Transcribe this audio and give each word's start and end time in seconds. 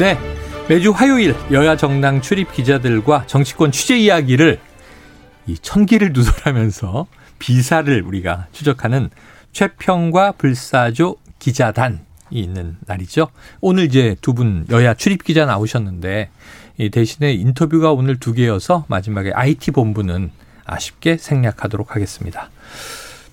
네. 0.00 0.18
매주 0.66 0.92
화요일 0.92 1.34
여야 1.52 1.76
정당 1.76 2.22
출입 2.22 2.54
기자들과 2.54 3.24
정치권 3.26 3.70
취재 3.70 3.98
이야기를 3.98 4.58
이 5.46 5.58
천기를 5.58 6.14
누설하면서 6.14 7.06
비사를 7.38 8.02
우리가 8.02 8.46
추적하는 8.50 9.10
최평과 9.52 10.32
불사조 10.38 11.16
기자단이 11.38 11.98
있는 12.30 12.78
날이죠. 12.86 13.28
오늘 13.60 13.84
이제 13.84 14.16
두 14.22 14.32
분 14.32 14.64
여야 14.70 14.94
출입 14.94 15.22
기자 15.22 15.44
나오셨는데 15.44 16.30
이 16.78 16.88
대신에 16.88 17.34
인터뷰가 17.34 17.92
오늘 17.92 18.18
두 18.18 18.32
개여서 18.32 18.86
마지막에 18.88 19.32
IT 19.32 19.72
본부는 19.72 20.30
아쉽게 20.64 21.18
생략하도록 21.18 21.94
하겠습니다. 21.94 22.48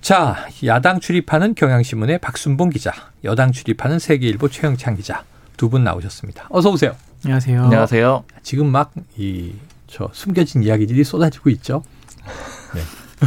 자, 0.02 0.36
야당 0.66 1.00
출입하는 1.00 1.56
경향신문의 1.56 2.18
박순봉 2.18 2.72
기자, 2.72 2.92
여당 3.24 3.54
출입하는 3.54 4.00
세계일보 4.00 4.50
최영찬 4.50 4.98
기자 4.98 5.24
두 5.58 5.70
분 5.70 5.84
나오셨습니다. 5.84 6.48
어서 6.50 6.70
오세요. 6.72 6.96
안녕하세요. 7.26 7.64
안녕하세요. 7.64 8.24
지금 8.44 8.68
막 8.68 8.92
이 9.18 9.54
저 9.90 10.10
숨겨진 10.12 10.64
이야기들이 10.64 11.04
쏟아지고 11.06 11.50
있죠. 11.52 11.82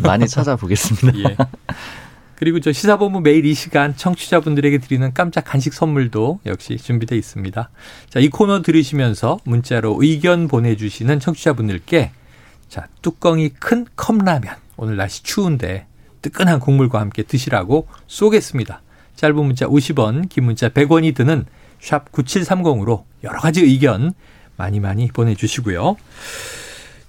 많이 0.02 0.28
찾아보겠습니다. 0.28 1.18
예. 1.30 1.36
그리고 2.36 2.60
저 2.60 2.70
시사본부 2.72 3.20
매일 3.20 3.44
이 3.46 3.54
시간 3.54 3.96
청취자분들에게 3.96 4.78
드리는 4.78 5.10
깜짝 5.14 5.42
간식 5.44 5.72
선물도 5.74 6.40
역시 6.46 6.76
준비되어 6.76 7.16
있습니다. 7.18 7.70
자, 8.10 8.20
이 8.20 8.28
코너 8.28 8.60
들으시면서 8.62 9.38
문자로 9.44 9.96
의견 10.00 10.48
보내주시는 10.48 11.18
청취자분들께 11.18 12.12
자, 12.68 12.86
뚜껑이 13.02 13.48
큰 13.48 13.86
컵라면. 13.96 14.54
오늘 14.76 14.96
날씨 14.96 15.22
추운데 15.22 15.86
뜨끈한 16.22 16.60
국물과 16.60 17.00
함께 17.00 17.22
드시라고 17.22 17.88
쏘겠습니다. 18.06 18.82
짧은 19.16 19.34
문자 19.36 19.66
50원, 19.66 20.28
긴 20.28 20.44
문자 20.44 20.68
100원이 20.68 21.14
드는 21.14 21.46
샵 21.80 22.10
9730으로 22.12 23.04
여러 23.24 23.40
가지 23.40 23.62
의견 23.62 24.12
많이 24.56 24.80
많이 24.80 25.08
보내주시고요. 25.08 25.96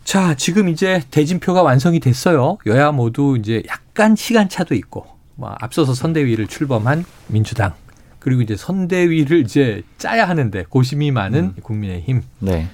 자, 0.03 0.33
지금 0.35 0.69
이제 0.69 1.01
대진표가 1.11 1.61
완성이 1.61 1.99
됐어요. 1.99 2.57
여야 2.65 2.91
모두 2.91 3.37
이제 3.37 3.61
약간 3.67 4.15
시간차도 4.15 4.73
있고, 4.75 5.05
뭐 5.35 5.55
앞서서 5.59 5.93
선대위를 5.93 6.47
출범한 6.47 7.05
민주당, 7.27 7.73
그리고 8.19 8.41
이제 8.41 8.55
선대위를 8.55 9.41
이제 9.41 9.83
짜야 9.97 10.27
하는데 10.27 10.63
고심이 10.69 11.11
많은 11.11 11.53
국민의힘. 11.61 12.23
네. 12.39 12.67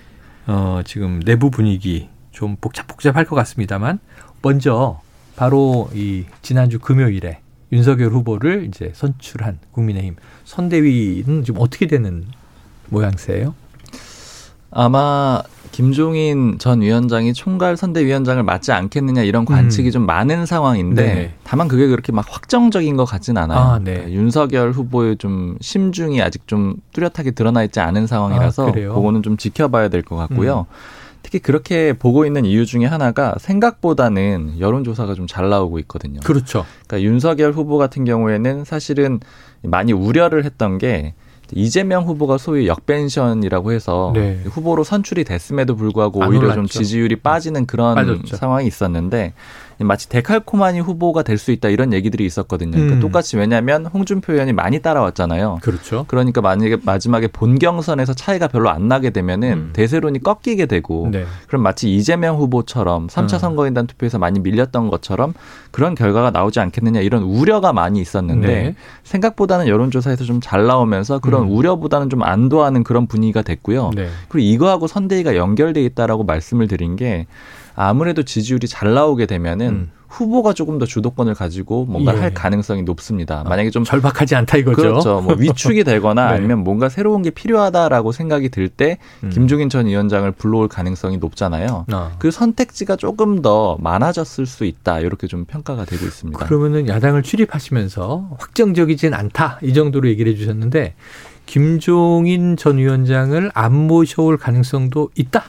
어, 0.47 0.81
지금 0.85 1.19
내부 1.21 1.51
분위기 1.51 2.07
좀 2.31 2.55
복잡복잡할 2.61 3.25
것 3.25 3.35
같습니다만, 3.35 3.99
먼저 4.41 5.01
바로 5.35 5.89
이 5.93 6.25
지난주 6.41 6.79
금요일에 6.79 7.39
윤석열 7.71 8.09
후보를 8.11 8.65
이제 8.65 8.91
선출한 8.95 9.59
국민의힘 9.71 10.15
선대위는 10.45 11.43
지금 11.43 11.61
어떻게 11.61 11.87
되는 11.87 12.25
모양새예요? 12.89 13.53
아마 14.71 15.41
김종인 15.71 16.57
전 16.59 16.81
위원장이 16.81 17.33
총괄 17.33 17.77
선대위원장을 17.77 18.41
맡지 18.43 18.71
않겠느냐 18.71 19.23
이런 19.23 19.45
관측이 19.45 19.89
음. 19.89 19.91
좀 19.91 20.05
많은 20.05 20.45
상황인데 20.45 21.01
네. 21.13 21.33
다만 21.43 21.67
그게 21.67 21.87
그렇게 21.87 22.11
막 22.11 22.25
확정적인 22.27 22.95
것 22.97 23.05
같진 23.05 23.37
않아요. 23.37 23.59
아, 23.59 23.79
네. 23.79 23.93
그러니까 23.93 24.11
윤석열 24.11 24.71
후보의 24.71 25.17
좀 25.17 25.57
심중이 25.61 26.21
아직 26.21 26.47
좀 26.47 26.75
뚜렷하게 26.93 27.31
드러나 27.31 27.63
있지 27.63 27.79
않은 27.79 28.07
상황이라서 28.07 28.67
아? 28.69 28.71
그거는 28.71 29.23
좀 29.23 29.37
지켜봐야 29.37 29.89
될 29.89 30.03
것 30.03 30.15
같고요. 30.15 30.67
음. 30.69 31.06
특히 31.27 31.39
그렇게 31.39 31.91
보고 31.91 32.25
있는 32.25 32.45
이유 32.45 32.65
중에 32.65 32.85
하나가 32.85 33.35
생각보다는 33.39 34.61
여론조사가 34.61 35.13
좀 35.13 35.27
잘 35.27 35.49
나오고 35.49 35.77
있거든요. 35.79 36.21
그렇죠. 36.21 36.65
그러니까 36.87 37.05
윤석열 37.05 37.51
후보 37.51 37.77
같은 37.77 38.05
경우에는 38.05 38.63
사실은 38.63 39.19
많이 39.61 39.91
우려를 39.91 40.45
했던 40.45 40.77
게 40.77 41.15
이재명 41.51 42.05
후보가 42.05 42.37
소위 42.37 42.65
역벤션이라고 42.67 43.73
해서 43.73 44.11
네. 44.15 44.41
후보로 44.45 44.85
선출이 44.85 45.25
됐음에도 45.25 45.75
불구하고 45.75 46.23
안 46.23 46.29
오히려 46.29 46.43
올랐죠. 46.45 46.55
좀 46.61 46.67
지지율이 46.67 47.17
빠지는 47.17 47.65
그런 47.65 47.95
빠졌죠. 47.95 48.37
상황이 48.37 48.65
있었는데 48.67 49.33
마치 49.85 50.09
데칼코마니 50.09 50.79
후보가 50.79 51.23
될 51.23 51.37
수 51.37 51.51
있다 51.51 51.69
이런 51.69 51.93
얘기들이 51.93 52.25
있었거든요. 52.25 52.71
그러니까 52.71 52.95
음. 52.95 52.99
똑같이 52.99 53.37
왜냐하면 53.37 53.85
홍준표 53.85 54.33
의원이 54.33 54.53
많이 54.53 54.79
따라왔잖아요. 54.79 55.59
그렇죠. 55.61 56.05
그러니까 56.07 56.41
만약에 56.41 56.77
마지막에 56.83 57.27
본경선에서 57.27 58.13
차이가 58.15 58.47
별로 58.47 58.69
안 58.69 58.87
나게 58.87 59.11
되면은 59.11 59.51
음. 59.53 59.69
대세론이 59.73 60.23
꺾이게 60.23 60.65
되고 60.65 61.09
네. 61.11 61.25
그럼 61.47 61.61
마치 61.61 61.93
이재명 61.93 62.37
후보처럼 62.37 63.07
3차 63.07 63.33
음. 63.33 63.39
선거인단 63.39 63.85
투표에서 63.87 64.17
많이 64.17 64.39
밀렸던 64.39 64.89
것처럼 64.89 65.33
그런 65.71 65.93
결과가 65.93 66.31
나오지 66.31 66.59
않겠느냐 66.59 67.01
이런 67.01 67.21
우려가 67.23 67.71
많이 67.71 67.99
있었는데 67.99 68.47
네. 68.47 68.75
생각보다는 69.03 69.67
여론조사에서 69.67 70.23
좀 70.25 70.37
잘 70.41 70.65
나오면서 70.65 71.19
그런 71.19 71.43
음. 71.43 71.51
우려보다는 71.51 72.09
좀 72.09 72.23
안도하는 72.23 72.83
그런 72.83 73.05
분위기가 73.07 73.41
됐고요. 73.41 73.91
네. 73.95 74.07
그리고 74.29 74.47
이거하고 74.47 74.87
선대위가 74.87 75.35
연결돼 75.35 75.83
있다라고 75.83 76.23
말씀을 76.23 76.67
드린 76.67 76.95
게 76.95 77.27
아무래도 77.77 78.23
지지율이 78.23 78.67
잘 78.67 78.93
나오게 78.93 79.27
되면은 79.27 79.67
음. 79.69 79.91
후보가 80.07 80.53
조금 80.53 80.79
더 80.79 80.85
주도권을 80.85 81.35
가지고 81.35 81.85
뭔가 81.85 82.15
예. 82.15 82.19
할 82.19 82.33
가능성이 82.33 82.81
높습니다. 82.81 83.43
만약에 83.43 83.69
좀 83.69 83.83
절박하지 83.83 84.35
않다 84.35 84.57
이거죠. 84.57 84.75
그렇죠. 84.75 85.21
뭐 85.21 85.35
위축이 85.37 85.83
되거나 85.83 86.29
네. 86.31 86.37
아니면 86.37 86.63
뭔가 86.63 86.89
새로운 86.89 87.21
게 87.21 87.29
필요하다라고 87.29 88.11
생각이 88.11 88.49
들때 88.49 88.97
음. 89.23 89.29
김종인 89.29 89.69
전 89.69 89.85
위원장을 89.85 90.29
불러올 90.31 90.69
가능성이 90.69 91.17
높잖아요. 91.17 91.85
아. 91.91 92.11
그 92.17 92.31
선택지가 92.31 92.95
조금 92.95 93.41
더 93.43 93.77
많아졌을 93.79 94.47
수 94.47 94.65
있다. 94.65 94.99
이렇게 95.01 95.27
좀 95.27 95.45
평가가 95.45 95.85
되고 95.85 96.03
있습니다. 96.03 96.43
그러면은 96.43 96.87
야당을 96.87 97.21
출입하시면서 97.21 98.37
확정적이진 98.39 99.13
않다 99.13 99.59
이 99.61 99.73
정도로 99.73 100.07
얘기를 100.07 100.31
해 100.31 100.35
주셨는데 100.35 100.95
김종인 101.45 102.57
전 102.57 102.77
위원장을 102.77 103.51
안 103.53 103.73
모셔올 103.75 104.37
가능성도 104.37 105.11
있다. 105.15 105.43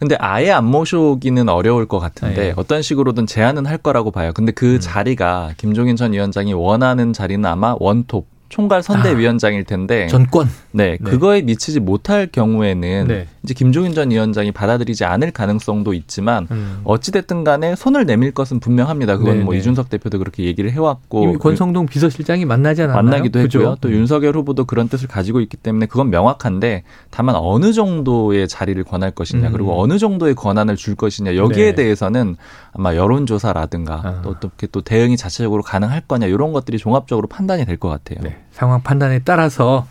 근데 0.00 0.16
아예 0.18 0.50
안 0.50 0.64
모셔오기는 0.64 1.50
어려울 1.50 1.86
것 1.86 1.98
같은데 2.00 2.34
네. 2.34 2.54
어떤 2.56 2.80
식으로든 2.80 3.26
제안은 3.26 3.66
할 3.66 3.76
거라고 3.76 4.10
봐요. 4.10 4.32
근데 4.34 4.50
그 4.50 4.76
음. 4.76 4.80
자리가 4.80 5.52
김종인 5.58 5.94
전 5.94 6.14
위원장이 6.14 6.54
원하는 6.54 7.12
자리는 7.12 7.44
아마 7.44 7.76
원톱 7.78 8.26
총괄 8.50 8.82
선대위원장일 8.82 9.64
텐데 9.64 10.06
전권. 10.08 10.48
네, 10.72 10.98
네. 11.00 11.10
그거에 11.10 11.40
미치지 11.42 11.80
못할 11.80 12.26
경우에는 12.26 13.06
네. 13.08 13.26
이제 13.42 13.54
김종인 13.54 13.94
전 13.94 14.10
위원장이 14.10 14.52
받아들이지 14.52 15.04
않을 15.04 15.30
가능성도 15.30 15.94
있지만 15.94 16.46
음. 16.50 16.80
어찌 16.84 17.10
됐든 17.12 17.42
간에 17.44 17.74
손을 17.74 18.06
내밀 18.06 18.32
것은 18.32 18.60
분명합니다. 18.60 19.16
그건 19.16 19.38
네, 19.38 19.44
뭐 19.44 19.54
네. 19.54 19.60
이준석 19.60 19.88
대표도 19.88 20.18
그렇게 20.18 20.44
얘기를 20.44 20.70
해왔고 20.70 21.24
이미 21.24 21.36
권성동 21.38 21.86
비서실장이 21.86 22.44
만나지 22.44 22.82
않았나요? 22.82 23.02
만나기도? 23.02 23.40
했고요. 23.40 23.76
또 23.80 23.88
음. 23.88 23.94
윤석열 23.94 24.36
후보도 24.36 24.64
그런 24.66 24.88
뜻을 24.88 25.08
가지고 25.08 25.40
있기 25.40 25.56
때문에 25.56 25.86
그건 25.86 26.10
명확한데 26.10 26.82
다만 27.10 27.36
어느 27.36 27.72
정도의 27.72 28.46
자리를 28.46 28.82
권할 28.84 29.10
것이냐 29.12 29.48
음. 29.48 29.52
그리고 29.52 29.80
어느 29.82 29.98
정도의 29.98 30.34
권한을 30.34 30.76
줄 30.76 30.94
것이냐 30.94 31.36
여기에 31.36 31.70
네. 31.70 31.74
대해서는 31.74 32.36
아마 32.72 32.94
여론조사라든가 32.94 33.94
아. 34.04 34.20
또 34.22 34.30
어떻게 34.30 34.66
또 34.66 34.82
대응이 34.82 35.16
자체적으로 35.16 35.62
가능할 35.62 36.02
거냐 36.02 36.26
이런 36.26 36.52
것들이 36.52 36.78
종합적으로 36.78 37.26
판단이 37.26 37.64
될 37.64 37.80
것 37.80 37.88
같아요. 37.88 38.18
네, 38.22 38.36
상황 38.52 38.82
판단에 38.82 39.20
따라서 39.20 39.86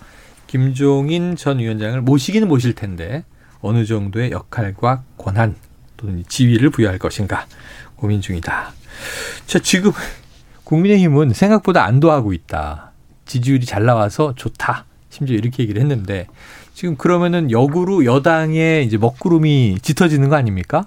김종인 0.48 1.36
전 1.36 1.60
위원장을 1.60 2.02
모시기는 2.02 2.48
모실 2.48 2.74
텐데 2.74 3.24
어느 3.62 3.86
정도의 3.86 4.32
역할과 4.32 5.04
권한 5.18 5.56
또는 5.98 6.24
지위를 6.28 6.70
부여할 6.70 6.98
것인가 6.98 7.46
고민 7.96 8.22
중이다. 8.22 8.72
자, 9.46 9.60
지금 9.60 9.92
국민의힘은 10.64 11.34
생각보다 11.34 11.84
안도하고 11.86 12.34
있다. 12.34 12.92
지지율이 13.26 13.66
잘 13.66 13.86
나와서 13.86 14.34
좋다. 14.36 14.86
심지어 15.10 15.36
이렇게 15.36 15.64
얘기를 15.64 15.82
했는데 15.82 16.28
지금 16.74 16.96
그러면은 16.96 17.52
역으로 17.52 18.06
여당의 18.06 18.86
이제 18.86 18.98
먹구름이 18.98 19.80
짙어지는 19.82 20.30
거 20.30 20.36
아닙니까? 20.36 20.86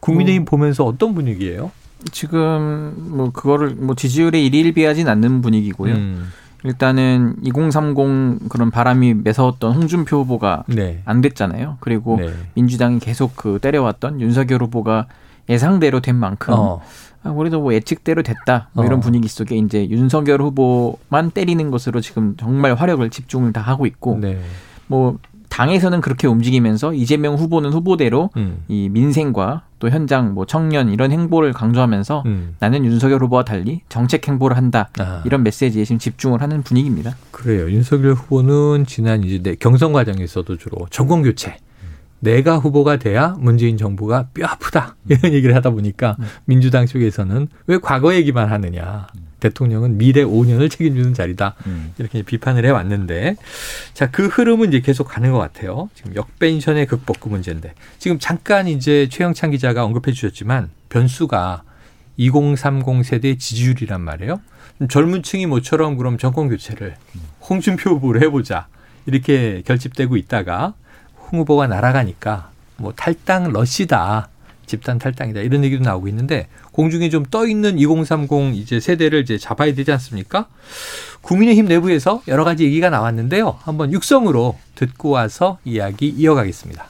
국민의힘 0.00 0.44
보면서 0.44 0.84
어떤 0.84 1.14
분위기예요? 1.14 1.72
지금 2.12 2.94
뭐 2.96 3.32
그거를 3.32 3.70
뭐 3.70 3.94
지지율에 3.94 4.40
일일비하진 4.40 5.08
않는 5.08 5.40
분위기고요. 5.40 5.94
음, 5.94 6.32
일단은 6.64 7.36
2030 7.42 8.48
그런 8.48 8.70
바람이 8.70 9.14
매서웠던 9.14 9.74
홍준표 9.74 10.18
후보가 10.18 10.64
네. 10.66 11.02
안 11.04 11.20
됐잖아요. 11.20 11.76
그리고 11.80 12.16
네. 12.16 12.30
민주당이 12.54 12.98
계속 12.98 13.36
그 13.36 13.58
때려왔던 13.60 14.20
윤석열 14.20 14.62
후보가 14.62 15.06
예상대로 15.48 16.00
된 16.00 16.16
만큼 16.16 16.54
어. 16.54 16.80
아, 17.22 17.30
우리도 17.30 17.60
뭐 17.60 17.74
예측대로 17.74 18.22
됐다. 18.22 18.70
뭐 18.72 18.84
이런 18.84 18.98
어. 18.98 19.00
분위기 19.00 19.28
속에 19.28 19.56
이제 19.56 19.88
윤석열 19.88 20.40
후보만 20.40 21.30
때리는 21.32 21.70
것으로 21.70 22.00
지금 22.00 22.34
정말 22.38 22.74
화력을 22.74 23.08
집중을 23.08 23.52
다 23.52 23.60
하고 23.60 23.86
있고 23.86 24.18
네. 24.20 24.40
뭐 24.86 25.18
당에서는 25.50 26.00
그렇게 26.00 26.26
움직이면서 26.26 26.94
이재명 26.94 27.36
후보는 27.36 27.72
후보대로 27.72 28.30
음. 28.36 28.64
이 28.68 28.88
민생과 28.88 29.62
또 29.84 29.90
현장 29.90 30.32
뭐 30.32 30.46
청년 30.46 30.88
이런 30.88 31.12
행보를 31.12 31.52
강조하면서 31.52 32.22
음. 32.24 32.56
나는 32.58 32.86
윤석열 32.86 33.22
후보와 33.22 33.44
달리 33.44 33.82
정책 33.90 34.26
행보를 34.26 34.56
한다. 34.56 34.88
아. 34.98 35.20
이런 35.26 35.42
메시지에 35.42 35.84
지금 35.84 35.98
집중을 35.98 36.40
하는 36.40 36.62
분위기입니다. 36.62 37.14
그래요. 37.30 37.70
윤석열 37.70 38.14
후보는 38.14 38.86
지난 38.86 39.22
이제 39.24 39.42
내 39.42 39.54
경선 39.54 39.92
과정에서도 39.92 40.56
주로 40.56 40.86
정권 40.88 41.22
교체. 41.22 41.58
내가 42.20 42.56
후보가 42.56 42.96
돼야 42.96 43.36
문재인 43.38 43.76
정부가 43.76 44.28
뼈 44.32 44.46
아프다 44.46 44.96
이런 45.06 45.34
얘기를 45.34 45.54
하다 45.54 45.68
보니까 45.68 46.16
민주당 46.46 46.86
쪽에서는 46.86 47.48
왜 47.66 47.76
과거 47.76 48.14
얘기만 48.14 48.50
하느냐 48.50 49.06
대통령은 49.40 49.98
미래 49.98 50.22
5년을 50.24 50.70
책임지는 50.70 51.14
자리다 51.14 51.54
음. 51.66 51.92
이렇게 51.98 52.22
비판을 52.22 52.64
해왔는데 52.64 53.36
자 53.92 54.10
그 54.14 54.26
흐름은 54.26 54.68
이제 54.68 54.80
계속 54.80 55.04
가는 55.04 55.32
것 55.32 55.38
같아요 55.38 55.88
지금 55.94 56.14
역pension의 56.14 56.86
극복 56.86 57.20
그 57.20 57.28
문제인데 57.28 57.74
지금 57.98 58.18
잠깐 58.18 58.68
이제 58.68 59.08
최영찬 59.10 59.50
기자가 59.50 59.84
언급해 59.84 60.12
주셨지만 60.12 60.70
변수가 60.88 61.62
2030 62.16 63.04
세대 63.04 63.36
지지율이란 63.36 64.00
말이에요 64.00 64.40
좀 64.78 64.88
젊은 64.88 65.22
층이 65.22 65.46
모처럼 65.46 65.96
그럼 65.96 66.18
정권 66.18 66.48
교체를 66.48 66.94
홍준표 67.48 67.90
후보로 67.90 68.20
해보자 68.20 68.68
이렇게 69.06 69.62
결집되고 69.66 70.16
있다가 70.16 70.74
홍 71.18 71.40
후보가 71.40 71.66
날아가니까 71.66 72.50
뭐 72.76 72.92
탈당 72.94 73.52
러시다. 73.52 74.28
집단 74.66 74.98
탈당이다. 74.98 75.40
이런 75.40 75.62
얘기도 75.64 75.84
나오고 75.84 76.08
있는데 76.08 76.48
공중에 76.74 77.08
좀 77.08 77.24
떠 77.30 77.46
있는 77.46 77.78
2030 77.78 78.54
이제 78.54 78.80
세대를 78.80 79.22
이제 79.22 79.38
잡아야 79.38 79.72
되지 79.74 79.92
않습니까? 79.92 80.46
국민의힘 81.22 81.66
내부에서 81.66 82.20
여러 82.28 82.44
가지 82.44 82.64
얘기가 82.64 82.90
나왔는데요. 82.90 83.56
한번 83.62 83.92
육성으로 83.92 84.56
듣고 84.74 85.10
와서 85.10 85.58
이야기 85.64 86.08
이어가겠습니다. 86.08 86.84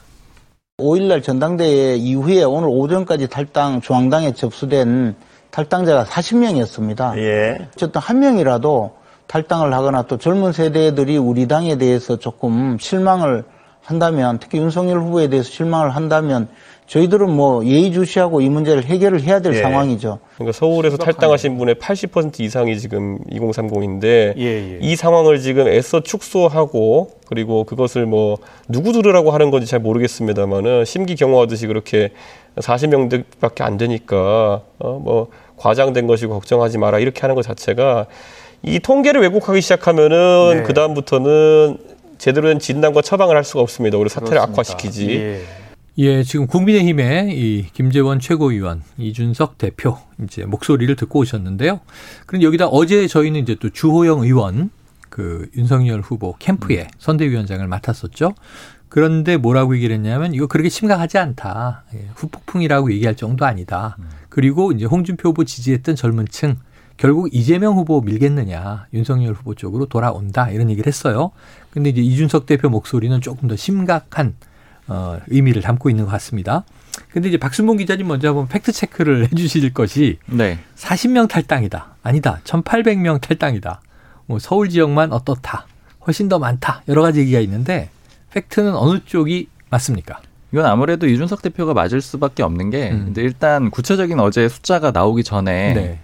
5일날 0.79 1.23
전당대회 1.23 1.95
이후에 1.95 2.43
오늘 2.43 2.67
오전까지 2.69 3.29
탈당 3.29 3.79
중앙당에 3.81 4.33
접수된 4.33 5.15
탈당자가 5.51 6.03
40명이었습니다. 6.03 7.17
예. 7.17 7.69
어쨌든 7.73 8.01
한 8.01 8.19
명이라도 8.19 8.97
탈당을 9.27 9.73
하거나 9.73 10.01
또 10.03 10.17
젊은 10.17 10.51
세대들이 10.51 11.17
우리 11.17 11.47
당에 11.47 11.77
대해서 11.77 12.17
조금 12.17 12.77
실망을 12.79 13.45
한다면 13.81 14.39
특히 14.39 14.57
윤석열 14.57 14.99
후보에 14.99 15.29
대해서 15.29 15.49
실망을 15.49 15.91
한다면 15.95 16.49
저희들은 16.87 17.31
뭐 17.31 17.65
예의주시하고 17.65 18.41
이 18.41 18.49
문제를 18.49 18.83
해결을 18.83 19.21
해야 19.23 19.39
될 19.39 19.55
예. 19.55 19.61
상황이죠. 19.61 20.19
그러니까 20.35 20.57
서울에서 20.57 20.97
탈당하신 20.97 21.57
분의 21.57 21.75
80% 21.75 22.39
이상이 22.41 22.77
지금 22.79 23.17
2030인데 23.31 24.33
예, 24.37 24.43
예. 24.43 24.77
이 24.81 24.95
상황을 24.95 25.39
지금 25.39 25.67
애써 25.67 26.01
축소하고 26.01 27.09
그리고 27.27 27.63
그것을 27.63 28.05
뭐 28.05 28.37
누구 28.67 28.91
들으라고 28.93 29.31
하는 29.31 29.49
건지 29.49 29.65
잘 29.65 29.79
모르겠습니다만은 29.79 30.85
심기 30.85 31.15
경호하듯이 31.15 31.65
그렇게 31.67 32.11
40명밖에 32.57 33.61
안 33.61 33.77
되니까 33.77 34.61
어 34.79 34.99
뭐 34.99 35.27
과장된 35.57 36.07
것이고 36.07 36.33
걱정하지 36.33 36.77
마라 36.77 36.99
이렇게 36.99 37.21
하는 37.21 37.35
것 37.35 37.41
자체가 37.43 38.07
이 38.63 38.79
통계를 38.79 39.21
왜곡하기 39.21 39.61
시작하면은 39.61 40.57
네. 40.57 40.63
그 40.63 40.73
다음부터는 40.73 41.77
제대로 42.17 42.47
된 42.47 42.59
진단과 42.59 43.01
처방을 43.01 43.35
할 43.35 43.43
수가 43.43 43.61
없습니다. 43.61 43.97
오히려 43.97 44.09
사태를 44.09 44.31
그렇습니다. 44.31 44.61
악화시키지. 44.61 45.41
예. 45.97 46.03
예, 46.03 46.23
지금 46.23 46.45
국민의힘의 46.47 47.37
이 47.37 47.67
김재원 47.71 48.19
최고위원, 48.19 48.83
이준석 48.97 49.57
대표 49.57 49.97
이제 50.23 50.45
목소리를 50.45 50.93
듣고 50.95 51.19
오셨는데요. 51.19 51.79
그런데 52.25 52.45
여기다 52.45 52.67
어제 52.67 53.07
저희는 53.07 53.41
이제 53.41 53.55
또 53.55 53.69
주호영 53.69 54.23
의원 54.23 54.71
그 55.09 55.49
윤석열 55.55 56.01
후보 56.01 56.35
캠프의 56.37 56.87
선대위원장을 56.99 57.65
맡았었죠. 57.65 58.33
그런데 58.89 59.37
뭐라고 59.37 59.75
얘기를 59.75 59.95
했냐면 59.95 60.33
이거 60.33 60.47
그렇게 60.47 60.67
심각하지 60.67 61.17
않다. 61.17 61.85
예, 61.95 62.09
후폭풍이라고 62.15 62.91
얘기할 62.91 63.15
정도 63.15 63.45
아니다. 63.45 63.97
그리고 64.27 64.73
이제 64.73 64.85
홍준표 64.85 65.29
후보 65.29 65.45
지지했던 65.45 65.95
젊은 65.95 66.27
층 66.29 66.57
결국 66.97 67.33
이재명 67.33 67.75
후보 67.75 68.01
밀겠느냐 68.01 68.87
윤석열 68.93 69.33
후보 69.33 69.55
쪽으로 69.55 69.85
돌아온다 69.85 70.49
이런 70.49 70.69
얘기를 70.69 70.87
했어요. 70.87 71.31
근데 71.71 71.89
이제 71.89 72.01
이준석 72.01 72.45
대표 72.45 72.69
목소리는 72.69 73.19
조금 73.21 73.47
더 73.47 73.55
심각한 73.55 74.35
어, 74.87 75.19
의미를 75.27 75.61
담고 75.61 75.89
있는 75.89 76.05
것 76.05 76.11
같습니다. 76.11 76.63
근데 77.11 77.29
이제 77.29 77.37
박순봉 77.37 77.77
기자님 77.77 78.07
먼저 78.07 78.29
한번 78.29 78.47
팩트 78.47 78.71
체크를 78.71 79.27
해주실 79.31 79.73
것이 79.73 80.17
네. 80.27 80.59
40명 80.75 81.27
탈당이다. 81.27 81.95
아니다. 82.03 82.39
1,800명 82.43 83.19
탈당이다. 83.21 83.81
뭐 84.27 84.39
서울 84.39 84.69
지역만 84.69 85.11
어떻다. 85.11 85.65
훨씬 86.05 86.29
더 86.29 86.39
많다. 86.39 86.83
여러 86.87 87.01
가지 87.01 87.19
얘기가 87.19 87.39
있는데 87.39 87.89
팩트는 88.31 88.75
어느 88.75 88.99
쪽이 89.05 89.47
맞습니까? 89.69 90.21
이건 90.51 90.65
아무래도 90.65 91.07
이준석 91.07 91.41
대표가 91.41 91.73
맞을 91.73 92.01
수밖에 92.01 92.43
없는 92.43 92.69
게 92.69 92.91
음. 92.91 93.05
근데 93.05 93.21
일단 93.23 93.71
구체적인 93.71 94.19
어제 94.19 94.47
숫자가 94.47 94.91
나오기 94.91 95.23
전에 95.23 95.73
네. 95.73 95.99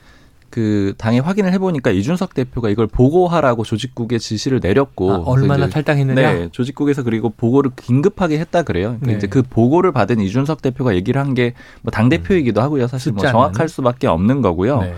그 0.51 0.93
당에 0.97 1.17
확인을 1.19 1.51
해보니까 1.53 1.89
이준석 1.89 2.35
대표가 2.35 2.69
이걸 2.69 2.85
보고하라고 2.85 3.63
조직국에 3.63 4.19
지시를 4.19 4.59
내렸고 4.61 5.11
아, 5.11 5.23
얼마나 5.25 5.67
탈당했느냐? 5.69 6.33
네, 6.33 6.49
조직국에서 6.51 7.01
그리고 7.03 7.29
보고를 7.29 7.71
긴급하게 7.75 8.37
했다 8.39 8.61
그래요. 8.61 8.89
그러니까 8.99 9.07
네. 9.07 9.17
이제 9.17 9.27
그 9.27 9.41
보고를 9.41 9.91
받은 9.91 10.19
이준석 10.19 10.61
대표가 10.61 10.93
얘기를 10.93 11.19
한 11.19 11.31
게 11.31 11.53
뭐당 11.81 12.09
대표이기도 12.09 12.61
하고요. 12.61 12.87
사실 12.87 13.13
뭐. 13.13 13.25
정확할 13.25 13.69
수밖에 13.69 14.05
없는 14.07 14.41
거고요. 14.41 14.81
네. 14.81 14.93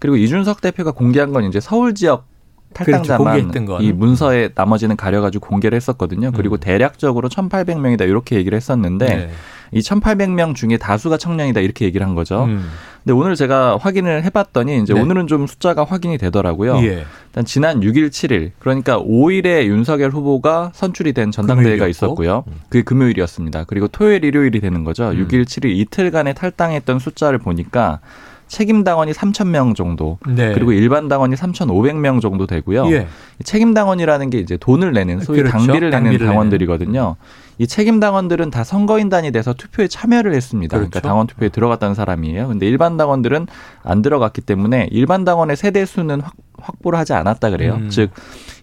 그리고 0.00 0.16
이준석 0.16 0.60
대표가 0.60 0.90
공개한 0.90 1.32
건 1.32 1.44
이제 1.44 1.60
서울 1.60 1.94
지역 1.94 2.26
그렇죠. 2.74 3.04
탈당자만 3.04 3.66
건. 3.66 3.82
이 3.82 3.92
문서에 3.92 4.50
나머지는 4.54 4.96
가려가지고 4.96 5.46
공개를 5.46 5.76
했었거든요. 5.76 6.32
그리고 6.32 6.56
음. 6.56 6.60
대략적으로 6.60 7.28
1,800명이다 7.28 8.02
이렇게 8.02 8.36
얘기를 8.36 8.56
했었는데 8.56 9.06
네. 9.06 9.30
이 9.72 9.80
1,800명 9.80 10.54
중에 10.54 10.76
다수가 10.76 11.16
청년이다 11.16 11.60
이렇게 11.60 11.84
얘기를 11.84 12.06
한 12.06 12.14
거죠. 12.14 12.44
음. 12.44 12.68
근데 13.04 13.12
오늘 13.12 13.36
제가 13.36 13.78
확인을 13.80 14.24
해봤더니 14.24 14.82
이제 14.82 14.92
네. 14.92 15.00
오늘은 15.00 15.28
좀 15.28 15.46
숫자가 15.46 15.84
확인이 15.84 16.18
되더라고요. 16.18 16.78
예. 16.78 17.04
일단 17.28 17.44
지난 17.44 17.80
6일, 17.80 18.08
7일 18.08 18.50
그러니까 18.58 18.98
5일에 18.98 19.66
윤석열 19.66 20.10
후보가 20.10 20.72
선출이 20.74 21.12
된 21.12 21.30
전당대회가. 21.30 21.86
있었고요. 21.86 22.44
음. 22.48 22.52
그게 22.68 22.82
금요일이었습니다. 22.82 23.64
그리고 23.64 23.86
토요일, 23.86 24.24
일요일이 24.24 24.60
되는 24.60 24.82
거죠. 24.82 25.08
음. 25.10 25.24
6일, 25.24 25.44
7일 25.44 25.66
이틀간에 25.76 26.32
탈당했던 26.32 26.98
숫자를 26.98 27.38
보니까 27.38 28.00
책임 28.48 28.84
당원이 28.84 29.12
3,000명 29.12 29.74
정도, 29.74 30.18
네. 30.26 30.52
그리고 30.52 30.72
일반 30.72 31.08
당원이 31.08 31.34
3,500명 31.34 32.20
정도 32.20 32.46
되고요. 32.46 32.86
예. 32.92 33.08
이 33.40 33.44
책임 33.44 33.74
당원이라는 33.74 34.30
게 34.30 34.38
이제 34.38 34.56
돈을 34.56 34.92
내는 34.92 35.20
소위 35.20 35.38
그렇죠. 35.38 35.58
당비를 35.58 35.90
내는 35.90 36.04
당비를 36.04 36.26
당원들이거든요. 36.26 37.16
이 37.58 37.66
책임 37.66 38.00
당원들은 38.00 38.50
다 38.50 38.64
선거인단이 38.64 39.32
돼서 39.32 39.52
투표에 39.54 39.88
참여를 39.88 40.34
했습니다. 40.34 40.76
그러니까 40.76 41.00
그렇죠. 41.00 41.08
당원 41.08 41.26
투표에 41.26 41.48
들어갔다는 41.48 41.94
사람이에요. 41.94 42.48
근데 42.48 42.66
일반 42.66 42.96
당원들은 42.96 43.46
안 43.82 44.02
들어갔기 44.02 44.42
때문에 44.42 44.88
일반 44.92 45.24
당원의 45.24 45.56
세대 45.56 45.84
수는 45.86 46.20
확, 46.20 46.34
확보를 46.60 46.98
하지 46.98 47.14
않았다 47.14 47.50
그래요. 47.50 47.74
음. 47.74 47.88
즉, 47.90 48.10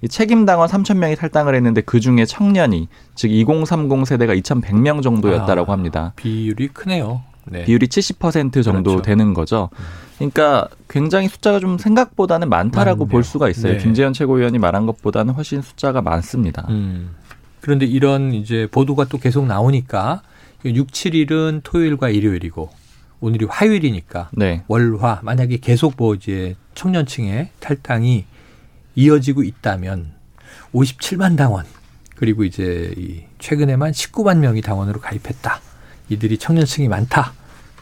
이 0.02 0.08
책임 0.08 0.46
당원 0.46 0.68
3천 0.70 0.98
명이 0.98 1.16
탈당을 1.16 1.56
했는데 1.56 1.82
그 1.82 2.00
중에 2.00 2.26
청년이 2.26 2.88
즉 3.16 3.32
2030 3.32 4.06
세대가 4.06 4.34
2,100명 4.36 5.02
정도였다라고 5.02 5.72
아. 5.72 5.76
합니다. 5.76 6.14
비율이 6.16 6.70
크네요. 6.70 7.22
네. 7.46 7.66
비율이 7.66 7.88
70% 7.88 8.64
정도 8.64 8.92
그렇죠. 8.92 9.02
되는 9.02 9.34
거죠. 9.34 9.70
그러니까 10.18 10.68
굉장히 10.90 11.28
숫자가 11.28 11.60
좀 11.60 11.78
생각보다는 11.78 12.50
많다라고 12.50 13.06
많네요. 13.06 13.12
볼 13.12 13.24
수가 13.24 13.50
있어요. 13.50 13.74
네. 13.74 13.80
김재현 13.80 14.14
최고위원이 14.14 14.60
말한 14.60 14.86
것보다는 14.86 15.34
훨씬 15.34 15.62
숫자가 15.62 16.02
많습니다. 16.02 16.66
음. 16.70 17.12
그런데 17.62 17.86
이런 17.86 18.34
이제 18.34 18.68
보도가 18.72 19.06
또 19.06 19.18
계속 19.18 19.46
나오니까 19.46 20.22
6, 20.66 20.88
7일은 20.88 21.62
토요일과 21.64 22.10
일요일이고 22.10 22.70
오늘이 23.20 23.46
화요일이니까 23.50 24.30
네. 24.34 24.64
월화 24.68 25.22
만약에 25.24 25.58
계속 25.58 25.94
뭐 25.98 26.14
이제 26.14 26.56
청년층의 26.76 27.50
탈당이 27.60 28.26
이어지고 28.96 29.44
있다면 29.44 30.12
57만 30.74 31.38
당원 31.38 31.66
그리고 32.16 32.44
이제 32.44 32.94
이 32.98 33.24
최근에만 33.40 33.92
19만 33.92 34.38
명이 34.40 34.62
당원으로 34.62 35.00
가입했다. 35.00 35.62
이들이 36.10 36.38
청년층이 36.38 36.88
많다. 36.88 37.34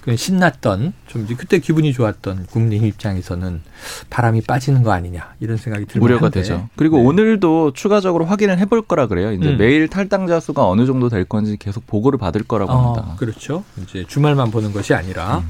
그 0.02 0.16
신났던 0.16 0.94
좀 1.08 1.24
이제 1.26 1.36
그때 1.36 1.60
기분이 1.60 1.94
좋았던 1.94 2.48
국민의힘 2.48 2.88
입장에서는 2.90 3.62
바람이 4.10 4.42
빠지는 4.42 4.82
거 4.82 4.92
아니냐 4.92 5.36
이런 5.40 5.58
생각이 5.58 5.86
들고 5.86 6.04
우려가 6.04 6.30
되죠. 6.30 6.70
그리고 6.76 7.04
오늘도 7.04 7.74
추가적으로 7.74 8.26
확인을 8.26 8.58
해볼 8.58 8.82
거라 8.84 9.06
그래요. 9.06 9.32
이제 9.32 9.46
네. 9.46 9.52
음. 9.54 9.58
매일 9.58 9.88
탈당자 9.88 10.40
수가 10.40 10.68
어느 10.68 10.88
정도 10.88 11.08
될 11.08 11.24
건지 11.26 11.56
계속 11.60 11.86
보고를 11.86 12.18
받을 12.18 12.42
거라고 12.44 12.72
합니다. 12.72 13.12
어, 13.12 13.16
그렇죠. 13.18 13.64
이제 13.84 14.04
주말만 14.08 14.50
보는 14.50 14.74
것이 14.74 14.96
아니라. 14.96 15.44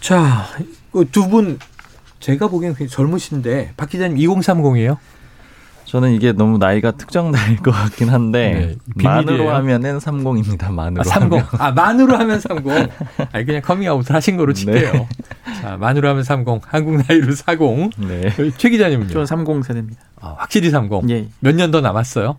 자, 0.00 0.46
그두분 0.90 1.58
제가 2.20 2.48
보기엔 2.48 2.74
굉장히 2.74 2.88
젊으신데 2.88 3.74
박 3.76 3.90
기자님 3.90 4.16
2030이에요? 4.16 4.96
저는 5.84 6.12
이게 6.12 6.32
너무 6.32 6.58
나이가 6.58 6.90
특정될 6.92 7.58
것 7.58 7.70
같긴 7.70 8.08
한데 8.08 8.76
네. 8.96 9.04
만으로 9.04 9.50
하면은 9.50 9.98
30입니다. 9.98 10.72
만으로 10.72 11.00
아, 11.02 11.04
30. 11.04 11.32
하면. 11.32 11.46
아, 11.58 11.70
만으로 11.72 12.16
하면 12.18 12.40
30. 12.40 12.66
아니, 13.32 13.44
그냥 13.44 13.62
커밍아웃을 13.62 14.14
하신 14.14 14.36
거로 14.36 14.52
칠게요. 14.52 14.92
네. 14.92 15.08
자, 15.60 15.76
만으로 15.76 16.08
하면 16.08 16.24
30. 16.24 16.60
한국 16.66 16.96
나이로 16.96 17.34
40. 17.34 17.90
네. 18.08 18.30
최 18.56 18.70
기자님은요? 18.70 19.10
저는 19.10 19.26
30 19.26 19.64
세대입니다. 19.64 20.00
아, 20.20 20.34
확실히 20.38 20.70
30. 20.70 21.08
예. 21.10 21.28
몇 21.40 21.54
년 21.54 21.70
더 21.70 21.80
남았어요? 21.80 22.38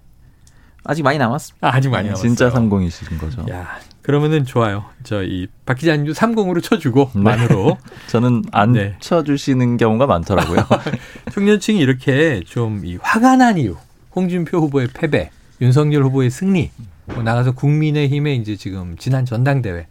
아직 0.83 1.03
많이 1.03 1.17
남았습니다. 1.17 1.67
아, 1.67 1.75
아직 1.75 1.89
많이 1.89 2.07
남았어요. 2.09 2.27
진짜 2.27 2.49
30이신 2.51 3.19
거죠. 3.19 3.45
야, 3.51 3.67
그러면은 4.05 4.45
좋아요. 4.45 4.85
저 5.03 5.24
이 5.24 5.47
박 5.65 5.77
기자님도 5.79 6.13
30으로 6.13 6.62
쳐주고 6.62 7.12
네. 7.15 7.21
만으로 7.21 7.77
저는 8.07 8.43
안 8.51 8.74
네. 8.74 8.95
쳐주시는 9.00 9.77
경우가 9.77 10.05
많더라고요. 10.05 10.59
청년층이 11.33 11.79
이렇게 11.79 12.41
좀 12.45 12.81
이 12.85 12.97
화가 13.01 13.35
난 13.38 13.57
이유, 13.57 13.75
홍준표 14.15 14.59
후보의 14.59 14.89
패배, 14.93 15.31
윤석열 15.59 16.03
후보의 16.03 16.29
승리, 16.29 16.69
뭐 17.05 17.24
나가서 17.24 17.53
국민의힘의 17.53 18.38
이제 18.38 18.55
지금 18.55 18.95
지난 19.00 19.25
전당대회 19.25 19.88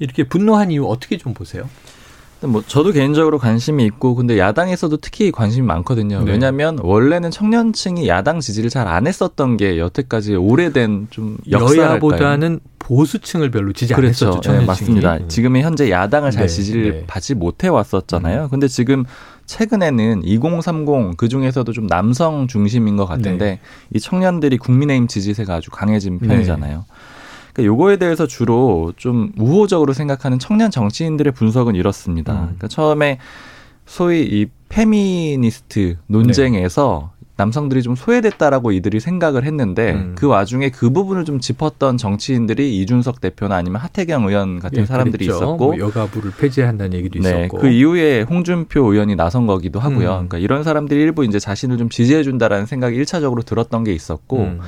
이렇게 0.00 0.24
분노한 0.24 0.72
이유 0.72 0.86
어떻게 0.86 1.16
좀 1.16 1.32
보세요? 1.32 1.68
뭐 2.46 2.62
저도 2.66 2.92
개인적으로 2.92 3.38
관심이 3.38 3.84
있고 3.86 4.14
근데 4.14 4.38
야당에서도 4.38 4.96
특히 4.98 5.30
관심이 5.30 5.66
많거든요. 5.66 6.22
네. 6.24 6.32
왜냐하면 6.32 6.78
원래는 6.82 7.30
청년층이 7.30 8.08
야당 8.08 8.40
지지를 8.40 8.70
잘 8.70 8.82
안 8.92 9.06
했었던 9.06 9.56
게 9.56 9.78
여태까지 9.78 10.34
오래된 10.34 11.06
좀? 11.10 11.38
여야보다는 11.50 12.60
보수층을 12.78 13.50
별로 13.50 13.72
지지 13.72 13.94
안 13.94 14.00
그렇죠. 14.00 14.26
했었죠. 14.26 14.40
네, 14.40 14.40
청년층이. 14.42 14.66
맞습니다. 14.66 15.16
음. 15.18 15.28
지금의 15.28 15.62
현재 15.62 15.88
야당을 15.90 16.30
잘 16.32 16.46
네, 16.46 16.52
지지를 16.52 16.92
네. 16.92 17.04
받지 17.06 17.34
못해 17.34 17.68
왔었잖아요. 17.68 18.48
근데 18.50 18.66
지금 18.68 19.04
최근에는 19.46 20.22
2030 20.24 21.16
그중에서도 21.16 21.70
좀 21.72 21.86
남성 21.86 22.48
중심인 22.48 22.96
것 22.96 23.06
같은데 23.06 23.44
네. 23.44 23.60
이 23.94 24.00
청년들이 24.00 24.58
국민의힘 24.58 25.06
지지세가 25.08 25.54
아주 25.54 25.70
강해진 25.70 26.18
편이잖아요. 26.18 26.84
그러니까 27.52 27.64
요거에 27.64 27.96
대해서 27.96 28.26
주로 28.26 28.92
좀 28.96 29.32
우호적으로 29.38 29.92
생각하는 29.92 30.38
청년 30.38 30.70
정치인들의 30.70 31.32
분석은 31.32 31.74
이렇습니다. 31.74 32.32
음. 32.32 32.38
그러니까 32.42 32.68
처음에 32.68 33.18
소위 33.86 34.22
이 34.22 34.46
페미니스트 34.68 35.96
논쟁에서 36.06 37.12
남성들이 37.36 37.82
좀 37.82 37.96
소외됐다라고 37.96 38.72
이들이 38.72 39.00
생각을 39.00 39.44
했는데 39.44 39.92
음. 39.92 40.14
그 40.16 40.26
와중에 40.26 40.68
그 40.68 40.90
부분을 40.90 41.24
좀 41.24 41.40
짚었던 41.40 41.96
정치인들이 41.96 42.78
이준석 42.78 43.20
대표나 43.20 43.56
아니면 43.56 43.80
하태경 43.80 44.28
의원 44.28 44.60
같은 44.60 44.82
예, 44.82 44.86
사람들이 44.86 45.26
그랬죠. 45.26 45.44
있었고 45.44 45.56
뭐 45.56 45.78
여가부를 45.78 46.32
폐지한다는 46.38 46.94
얘기도 46.98 47.20
네, 47.20 47.30
있었고. 47.46 47.58
그 47.58 47.68
이후에 47.68 48.22
홍준표 48.22 48.92
의원이 48.92 49.16
나선 49.16 49.46
거기도 49.46 49.80
하고요. 49.80 50.10
음. 50.10 50.28
그러니까 50.28 50.38
이런 50.38 50.62
사람들이 50.62 51.00
일부 51.00 51.24
이제 51.24 51.38
자신을 51.38 51.78
좀 51.78 51.88
지지해 51.88 52.22
준다라는 52.22 52.66
생각이 52.66 52.94
일차적으로 52.96 53.42
들었던 53.42 53.82
게 53.84 53.92
있었고 53.92 54.38
음. 54.38 54.60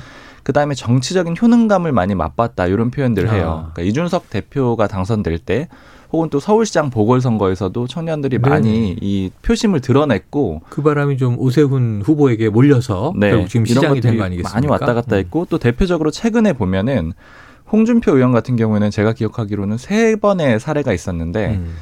그다음에 0.44 0.74
정치적인 0.74 1.34
효능감을 1.40 1.90
많이 1.92 2.14
맛봤다 2.14 2.66
이런 2.68 2.90
표현들을 2.90 3.32
해요. 3.32 3.66
아. 3.68 3.72
그러니까 3.72 3.82
이준석 3.82 4.30
대표가 4.30 4.86
당선될 4.86 5.38
때 5.38 5.68
혹은 6.12 6.30
또 6.30 6.38
서울시장 6.38 6.90
보궐선거에서도 6.90 7.86
청년들이 7.88 8.38
네네. 8.38 8.48
많이 8.48 8.96
이 9.00 9.30
표심을 9.42 9.80
드러냈고 9.80 10.62
그 10.68 10.82
바람이 10.82 11.16
좀 11.16 11.36
오세훈 11.38 12.02
후보에게 12.04 12.50
몰려서 12.50 13.12
네, 13.16 13.46
지금 13.48 13.66
시장이 13.66 14.00
된 14.00 14.16
거 14.18 14.22
아니겠습니까? 14.24 14.54
많이 14.54 14.66
왔다 14.68 14.94
갔다 14.94 15.16
음. 15.16 15.18
했고 15.18 15.46
또 15.50 15.58
대표적으로 15.58 16.12
최근에 16.12 16.52
보면은 16.52 17.14
홍준표 17.72 18.14
의원 18.16 18.30
같은 18.30 18.54
경우에는 18.54 18.90
제가 18.92 19.14
기억하기로는 19.14 19.78
세 19.78 20.14
번의 20.16 20.60
사례가 20.60 20.92
있었는데 20.92 21.56
음. 21.56 21.74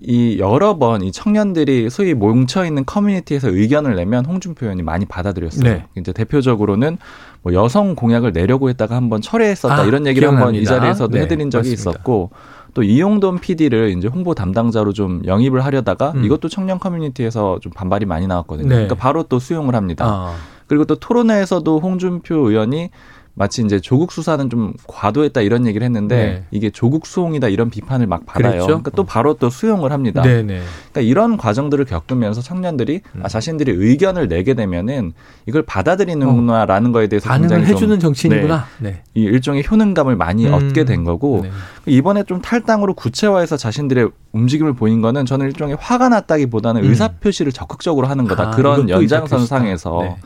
이 0.00 0.38
여러 0.38 0.78
번 0.78 1.02
이 1.02 1.10
청년들이 1.12 1.90
소위 1.90 2.14
뭉쳐 2.14 2.64
있는 2.64 2.84
커뮤니티에서 2.84 3.48
의견을 3.50 3.96
내면 3.96 4.24
홍준표 4.24 4.66
의원이 4.66 4.82
많이 4.82 5.04
받아들였어요. 5.06 5.64
네. 5.64 5.84
이제 5.96 6.12
대표적으로는 6.12 6.98
뭐 7.42 7.52
여성 7.52 7.94
공약을 7.94 8.32
내려고 8.32 8.68
했다가 8.68 8.94
한번 8.96 9.20
철회했었다 9.20 9.82
아, 9.82 9.84
이런 9.84 10.06
얘기를 10.06 10.28
한번 10.28 10.54
이. 10.54 10.64
자리에서도 10.64 11.16
네, 11.16 11.22
해드린 11.22 11.50
적이 11.50 11.70
맞습니다. 11.70 11.90
있었고 11.90 12.30
또 12.74 12.82
이용돈 12.82 13.38
PD를 13.40 13.94
이제 13.96 14.06
홍보 14.08 14.34
담당자로 14.34 14.92
좀 14.92 15.22
영입을 15.26 15.64
하려다가 15.64 16.12
음. 16.14 16.24
이것도 16.24 16.48
청년 16.48 16.78
커뮤니티에서 16.78 17.58
좀 17.60 17.72
반발이 17.72 18.06
많이 18.06 18.26
나왔거든요. 18.26 18.68
네. 18.68 18.74
그러니까 18.74 18.94
바로 18.94 19.22
또 19.24 19.38
수용을 19.38 19.74
합니다. 19.74 20.04
아, 20.06 20.34
그리고 20.66 20.84
또 20.84 20.94
토론회에서도 20.96 21.80
홍준표 21.80 22.50
의원이 22.50 22.90
마치 23.38 23.62
이제 23.62 23.78
조국 23.78 24.10
수사는 24.10 24.50
좀 24.50 24.72
과도했다 24.88 25.42
이런 25.42 25.64
얘기를 25.64 25.84
했는데 25.84 26.16
네. 26.16 26.44
이게 26.50 26.70
조국 26.70 27.06
수홍이다 27.06 27.48
이런 27.48 27.70
비판을 27.70 28.08
막 28.08 28.26
받아요. 28.26 28.50
그랬죠? 28.50 28.66
그러니까 28.66 28.90
또 28.90 29.04
바로 29.04 29.34
또 29.34 29.48
수용을 29.48 29.92
합니다. 29.92 30.22
네네. 30.22 30.60
그러니까 30.90 31.00
이런 31.00 31.36
과정들을 31.36 31.84
겪으면서 31.84 32.40
청년들이 32.42 33.00
음. 33.14 33.20
아, 33.22 33.28
자신들이 33.28 33.72
의견을 33.76 34.26
내게 34.26 34.54
되면은 34.54 35.12
이걸 35.46 35.62
받아들이는구나라는 35.62 36.90
거에 36.90 37.06
대해서 37.06 37.28
반응을 37.28 37.64
해주는 37.64 38.00
정치인이구나. 38.00 38.66
네. 38.80 39.02
이 39.14 39.22
일종의 39.22 39.64
효능감을 39.70 40.16
많이 40.16 40.48
음. 40.48 40.54
얻게 40.54 40.84
된 40.84 41.04
거고 41.04 41.42
네. 41.44 41.50
이번에 41.86 42.24
좀 42.24 42.42
탈당으로 42.42 42.94
구체화해서 42.94 43.56
자신들의 43.56 44.10
움직임을 44.32 44.72
보인 44.72 45.00
거는 45.00 45.26
저는 45.26 45.46
일종의 45.46 45.76
화가 45.78 46.08
났다기보다는 46.08 46.82
음. 46.82 46.90
의사 46.90 47.06
표시를 47.06 47.52
적극적으로 47.52 48.08
하는 48.08 48.26
거다. 48.26 48.48
아, 48.48 48.50
그런 48.50 48.88
연장선상에서. 48.88 49.98
네. 50.02 50.16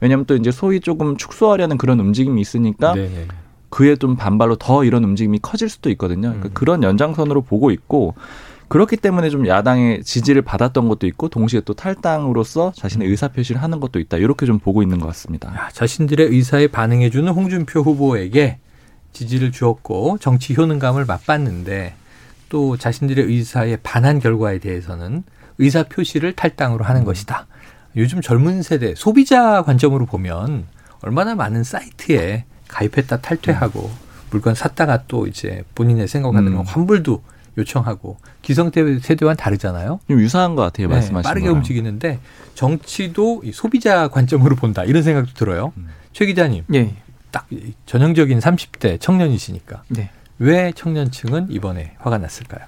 왜냐하면 0.00 0.26
또 0.26 0.36
이제 0.36 0.50
소위 0.50 0.80
조금 0.80 1.16
축소하려는 1.16 1.78
그런 1.78 2.00
움직임이 2.00 2.40
있으니까 2.40 2.94
네네. 2.94 3.28
그에 3.68 3.96
좀 3.96 4.16
반발로 4.16 4.56
더 4.56 4.84
이런 4.84 5.04
움직임이 5.04 5.38
커질 5.40 5.68
수도 5.68 5.90
있거든요. 5.90 6.28
그러니까 6.28 6.48
음. 6.48 6.50
그런 6.54 6.82
연장선으로 6.82 7.42
보고 7.42 7.70
있고 7.70 8.14
그렇기 8.68 8.96
때문에 8.96 9.30
좀 9.30 9.48
야당의 9.48 10.04
지지를 10.04 10.42
받았던 10.42 10.88
것도 10.88 11.06
있고 11.08 11.28
동시에 11.28 11.60
또 11.64 11.74
탈당으로서 11.74 12.72
자신의 12.76 13.08
의사 13.08 13.28
표시를 13.28 13.62
하는 13.62 13.80
것도 13.80 13.98
있다. 13.98 14.16
이렇게 14.16 14.46
좀 14.46 14.60
보고 14.60 14.82
있는 14.82 15.00
것 15.00 15.06
같습니다. 15.08 15.52
야, 15.54 15.68
자신들의 15.72 16.28
의사에 16.28 16.68
반응해 16.68 17.10
주는 17.10 17.32
홍준표 17.32 17.80
후보에게 17.80 18.58
지지를 19.12 19.50
주었고 19.50 20.18
정치 20.20 20.54
효능감을 20.54 21.04
맛봤는데 21.04 21.94
또 22.48 22.76
자신들의 22.76 23.24
의사에 23.24 23.76
반한 23.76 24.20
결과에 24.20 24.58
대해서는 24.58 25.24
의사 25.58 25.82
표시를 25.82 26.34
탈당으로 26.34 26.84
하는 26.84 27.04
것이다. 27.04 27.46
요즘 27.96 28.20
젊은 28.20 28.62
세대 28.62 28.94
소비자 28.94 29.62
관점으로 29.62 30.06
보면 30.06 30.66
얼마나 31.02 31.34
많은 31.34 31.64
사이트에 31.64 32.44
가입했다 32.68 33.20
탈퇴하고 33.20 33.90
물건 34.30 34.54
샀다가 34.54 35.04
또 35.08 35.26
이제 35.26 35.64
본인의 35.74 36.06
생각하는 36.06 36.52
음. 36.52 36.60
환불도 36.62 37.22
요청하고 37.58 38.16
기성세대 38.42 39.00
세대와는 39.00 39.36
다르잖아요. 39.36 39.98
좀 40.06 40.20
유사한 40.20 40.54
것 40.54 40.62
같아요. 40.62 40.86
네, 40.88 40.94
말씀하신 40.94 41.28
빠르게 41.28 41.46
거랑. 41.46 41.56
움직이는데 41.58 42.20
정치도 42.54 43.42
이 43.44 43.52
소비자 43.52 44.08
관점으로 44.08 44.54
본다 44.54 44.84
이런 44.84 45.02
생각도 45.02 45.32
들어요. 45.34 45.72
음. 45.76 45.88
최 46.12 46.26
기자님 46.26 46.64
예. 46.74 46.94
딱 47.32 47.48
전형적인 47.86 48.38
30대 48.38 49.00
청년이시니까 49.00 49.82
네. 49.88 50.10
왜 50.38 50.72
청년층은 50.74 51.50
이번에 51.50 51.94
화가 51.98 52.18
났을까요? 52.18 52.64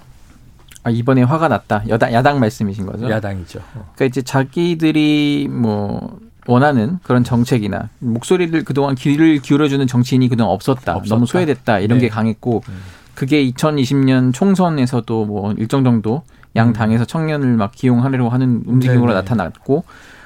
아, 0.83 0.89
이번에 0.89 1.23
화가 1.23 1.47
났다. 1.47 1.83
여당, 1.87 2.13
야당 2.13 2.39
말씀이신 2.39 2.85
거죠? 2.85 3.09
야당이죠. 3.09 3.59
어. 3.59 3.91
그러니까 3.95 4.05
이제 4.05 4.21
자기들이 4.21 5.47
뭐 5.49 6.19
원하는 6.45 6.99
그런 7.03 7.23
정책이나 7.23 7.89
목소리를 7.99 8.63
그동안 8.65 8.95
귀를 8.95 9.39
기울여주는 9.39 9.85
정치인이 9.87 10.27
그동안 10.27 10.53
없었다. 10.53 10.95
없었다. 10.95 11.15
너무 11.15 11.25
소외됐다. 11.25 11.79
이런 11.79 11.99
네. 11.99 12.05
게 12.05 12.09
강했고 12.09 12.63
음. 12.67 12.73
그게 13.15 13.49
2020년 13.51 14.33
총선에서도 14.33 15.25
뭐 15.25 15.53
일정 15.53 15.83
정도 15.85 16.23
양 16.55 16.69
음. 16.69 16.73
당에서 16.73 17.05
청년을 17.05 17.55
막 17.55 17.71
기용하려고 17.71 18.29
하는 18.29 18.63
움직임으로 18.65 19.07
네네. 19.07 19.21
나타났고 19.21 19.85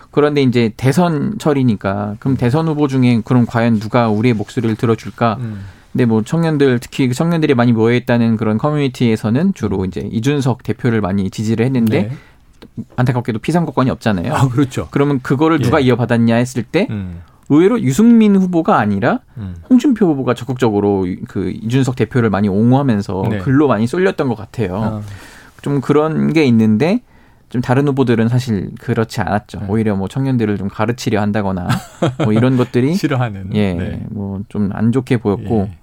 그런데 0.10 0.42
이제 0.42 0.74
대선철이니까 0.76 2.16
그럼 2.20 2.38
대선 2.38 2.68
후보 2.68 2.88
중에 2.88 3.22
그럼 3.24 3.46
과연 3.46 3.80
누가 3.80 4.10
우리의 4.10 4.34
목소리를 4.34 4.76
들어줄까? 4.76 5.38
음. 5.40 5.66
근데 5.92 6.06
뭐 6.06 6.22
청년들 6.22 6.80
특히 6.80 7.12
청년들이 7.12 7.56
많이 7.56 7.72
모여 7.74 7.96
있다는 7.96 8.38
그런 8.38 8.58
커뮤니티에서는 8.58 9.54
주로 9.54 9.86
이제 9.86 10.02
이준석 10.12 10.64
대표를 10.64 11.02
많이 11.02 11.30
지지를 11.30 11.66
했는데 11.66 12.10
네. 12.10 12.86
안타깝게도 12.96 13.40
피선거권이 13.40 13.90
없잖아요. 13.90 14.34
아 14.34 14.48
그렇죠. 14.48 14.88
그러면 14.92 15.20
그거를 15.22 15.60
예. 15.60 15.64
누가 15.64 15.80
이어받았냐 15.80 16.36
했을 16.36 16.64
때 16.64 16.88
음. 16.90 17.22
의외로 17.50 17.82
유승민 17.82 18.36
후보가 18.36 18.78
아니라 18.78 19.20
음. 19.38 19.56
홍준표 19.70 20.06
후보가 20.08 20.34
적극적으로 20.34 21.08
그 21.28 21.50
이준석 21.50 21.96
대표를 21.96 22.30
많이 22.30 22.50
옹호하면서 22.50 23.24
네. 23.30 23.38
글로 23.40 23.68
많이 23.68 23.88
쏠렸던 23.88 24.28
것 24.28 24.36
같아요. 24.36 24.76
아, 24.76 25.02
좀 25.62 25.82
그런 25.82 26.34
게 26.34 26.46
있는데 26.46 27.02
좀 27.50 27.62
다른 27.62 27.88
후보들은 27.88 28.28
사실 28.28 28.72
그렇지 28.80 29.22
않았죠. 29.22 29.62
네. 29.62 29.66
오히려 29.70 29.96
뭐 29.96 30.08
청년들을 30.08 30.58
좀 30.58 30.68
가르치려 30.68 31.22
한다거나 31.22 31.68
뭐 32.24 32.34
이런 32.34 32.58
것들이 32.58 32.94
싫어하는. 32.96 33.56
예, 33.56 33.74
네. 33.74 34.06
뭐좀 34.10 34.72
안 34.74 34.92
좋게 34.92 35.18
보였고 35.18 35.70
예. 35.70 35.78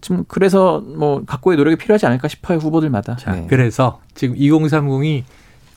좀 0.00 0.24
그래서 0.26 0.80
뭐 0.80 1.22
각고의 1.26 1.58
노력이 1.58 1.76
필요하지 1.76 2.06
않을까 2.06 2.28
싶어요 2.28 2.58
후보들마다. 2.58 3.16
자, 3.16 3.32
네. 3.32 3.46
그래서 3.48 4.00
지금 4.14 4.36
2030이 4.36 5.24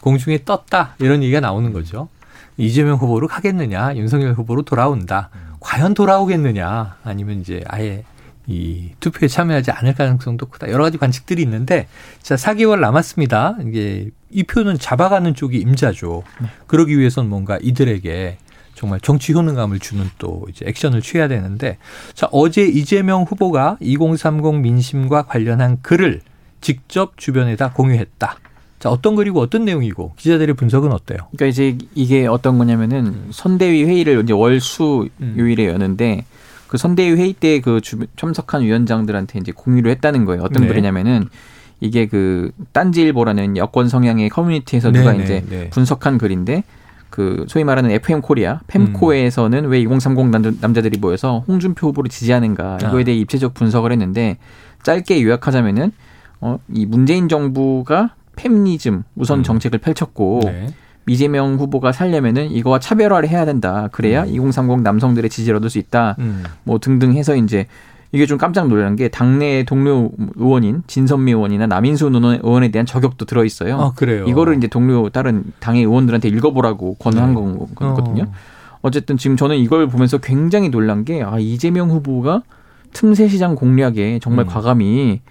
공중에 0.01 0.43
떴다 0.45 0.95
이런 0.99 1.21
얘기가 1.21 1.41
나오는 1.41 1.73
거죠. 1.73 2.07
이재명 2.57 2.95
후보로 2.97 3.27
가겠느냐, 3.27 3.95
윤석열 3.97 4.33
후보로 4.33 4.61
돌아온다. 4.61 5.29
과연 5.59 5.93
돌아오겠느냐, 5.93 6.97
아니면 7.03 7.41
이제 7.41 7.61
아예 7.67 8.05
이 8.47 8.91
투표에 8.99 9.27
참여하지 9.27 9.71
않을 9.71 9.95
가능성도 9.95 10.47
크다. 10.47 10.69
여러 10.69 10.83
가지 10.83 10.97
관측들이 10.97 11.41
있는데 11.43 11.87
자 12.21 12.35
4개월 12.35 12.79
남았습니다. 12.79 13.57
이게 13.67 14.09
이 14.29 14.43
표는 14.43 14.77
잡아가는 14.77 15.33
쪽이 15.33 15.57
임자죠. 15.57 16.23
그러기 16.67 16.97
위해서는 16.97 17.29
뭔가 17.29 17.57
이들에게 17.61 18.37
정말 18.75 18.99
정치 18.99 19.33
효능감을 19.33 19.79
주는 19.79 20.05
또 20.17 20.45
이제 20.49 20.65
액션을 20.67 21.01
취해야 21.01 21.27
되는데 21.27 21.77
자 22.13 22.27
어제 22.31 22.63
이재명 22.63 23.23
후보가 23.23 23.77
2030 23.79 24.55
민심과 24.61 25.23
관련한 25.23 25.81
글을 25.81 26.21
직접 26.61 27.17
주변에다 27.17 27.71
공유했다. 27.71 28.37
자 28.79 28.89
어떤 28.89 29.15
글이고 29.15 29.39
어떤 29.39 29.65
내용이고 29.65 30.13
기자들의 30.17 30.55
분석은 30.55 30.91
어때요? 30.91 31.19
그러니까 31.31 31.45
이제 31.47 31.77
이게 31.95 32.27
어떤 32.27 32.57
거냐면은 32.57 33.27
선대위 33.31 33.85
회의를 33.85 34.21
이제 34.23 34.33
월수 34.33 35.09
음. 35.21 35.35
요일에 35.39 35.67
여는데 35.67 36.25
그 36.67 36.77
선대위 36.77 37.11
회의 37.15 37.33
때 37.33 37.59
그 37.59 37.79
참석한 38.15 38.61
위원장들한테 38.61 39.39
이제 39.39 39.51
공유를 39.51 39.91
했다는 39.91 40.25
거예요. 40.25 40.43
어떤 40.43 40.63
네. 40.63 40.67
글이냐면은 40.67 41.27
이게 41.79 42.07
그 42.07 42.51
딴지일보라는 42.71 43.57
여권 43.57 43.89
성향의 43.89 44.29
커뮤니티에서 44.29 44.91
누가 44.91 45.13
네, 45.13 45.23
이제 45.23 45.43
네, 45.49 45.57
네. 45.63 45.69
분석한 45.69 46.17
글인데 46.17 46.63
그 47.09 47.45
소위 47.47 47.63
말하는 47.63 47.91
FM 47.91 48.21
코리아 48.21 48.59
펜코에서는 48.67 49.69
왜2030 49.69 50.29
남- 50.29 50.57
남자들이 50.59 50.97
모여서 50.97 51.43
홍준표 51.47 51.87
후보를 51.87 52.09
지지하는가 52.09 52.77
이거에 52.81 53.01
아. 53.01 53.03
대해 53.05 53.17
입체적 53.17 53.53
분석을 53.53 53.91
했는데 53.91 54.37
짧게 54.83 55.21
요약하자면은 55.23 55.91
어, 56.41 56.59
이 56.73 56.85
문재인 56.85 57.29
정부가 57.29 58.15
페미니즘 58.35 59.03
우선 59.15 59.39
음. 59.39 59.43
정책을 59.43 59.79
펼쳤고 59.79 60.41
네. 60.45 60.67
이재명 61.07 61.55
후보가 61.55 61.91
살려면은 61.91 62.51
이거와 62.51 62.79
차별화를 62.79 63.29
해야 63.29 63.45
된다. 63.45 63.89
그래야 63.91 64.25
2030 64.25 64.81
남성들의 64.81 65.29
지지를 65.29 65.57
얻을 65.57 65.69
수 65.69 65.77
있다. 65.77 66.15
음. 66.19 66.43
뭐 66.63 66.79
등등 66.79 67.13
해서 67.13 67.35
이제 67.35 67.67
이게 68.11 68.25
좀 68.25 68.37
깜짝 68.37 68.67
놀란 68.67 68.95
게 68.95 69.09
당내 69.09 69.63
동료 69.65 70.09
의원인 70.35 70.83
진선미 70.87 71.31
의원이나 71.31 71.67
남인수 71.67 72.07
의원- 72.07 72.39
의원에 72.41 72.69
대한 72.69 72.85
저격도 72.85 73.25
들어 73.25 73.43
있어요. 73.43 73.79
아 73.79 73.91
그래요. 73.95 74.25
이거를 74.25 74.55
이제 74.57 74.67
동료 74.67 75.09
다른 75.09 75.43
당의 75.59 75.83
의원들한테 75.83 76.29
읽어보라고 76.29 76.95
권유한 76.95 77.35
네. 77.35 77.65
거거든요. 77.75 78.23
어. 78.23 78.33
어쨌든 78.81 79.17
지금 79.17 79.35
저는 79.35 79.57
이걸 79.57 79.87
보면서 79.87 80.17
굉장히 80.19 80.69
놀란 80.69 81.05
게 81.05 81.23
아, 81.23 81.37
이재명 81.39 81.89
후보가 81.89 82.43
틈새 82.93 83.27
시장 83.27 83.55
공략에 83.55 84.19
정말 84.21 84.45
음. 84.45 84.47
과감히 84.47 85.21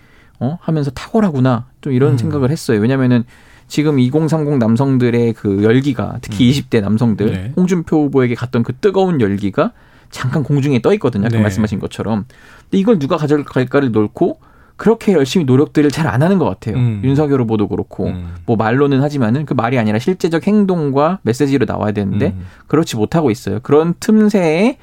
어? 0.40 0.58
하면서 0.60 0.90
탁월하구나 0.90 1.66
좀 1.80 1.92
이런 1.92 2.12
음. 2.12 2.18
생각을 2.18 2.50
했어요. 2.50 2.80
왜냐면은 2.80 3.24
지금 3.66 3.98
2030 3.98 4.58
남성들의 4.58 5.32
그 5.34 5.62
열기가 5.62 6.18
특히 6.20 6.50
20대 6.50 6.80
남성들 6.80 7.26
음. 7.26 7.32
네. 7.32 7.52
홍준표 7.56 8.04
후보에게 8.04 8.34
갔던 8.34 8.62
그 8.62 8.74
뜨거운 8.76 9.20
열기가 9.20 9.72
잠깐 10.10 10.42
공중에 10.44 10.80
떠 10.80 10.92
있거든요. 10.94 11.26
아까 11.26 11.36
네. 11.36 11.42
말씀하신 11.42 11.80
것처럼. 11.80 12.26
근데 12.62 12.78
이걸 12.78 12.98
누가 12.98 13.16
가져갈까를 13.16 13.90
놓고 13.90 14.38
그렇게 14.76 15.12
열심히 15.12 15.44
노력들을 15.44 15.90
잘 15.90 16.04
안 16.06 16.22
하는 16.22 16.38
것 16.38 16.44
같아요. 16.44 16.76
음. 16.76 17.00
윤석열 17.04 17.40
후보도 17.40 17.68
그렇고 17.68 18.06
음. 18.06 18.34
뭐 18.46 18.56
말로는 18.56 19.02
하지만은 19.02 19.46
그 19.46 19.54
말이 19.54 19.78
아니라 19.78 19.98
실제적 19.98 20.46
행동과 20.46 21.20
메시지로 21.22 21.66
나와야 21.66 21.92
되는데 21.92 22.34
음. 22.36 22.46
그렇지 22.66 22.96
못하고 22.96 23.30
있어요. 23.30 23.60
그런 23.62 23.94
틈새에 23.98 24.76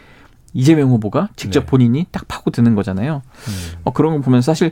이재명 0.54 0.90
후보가 0.90 1.30
직접 1.36 1.62
네. 1.62 1.66
본인이 1.66 2.06
딱 2.12 2.28
파고드는 2.28 2.76
거잖아요. 2.76 3.22
음. 3.48 3.72
어, 3.84 3.92
그런 3.92 4.14
걸 4.14 4.22
보면 4.22 4.42
사실 4.42 4.72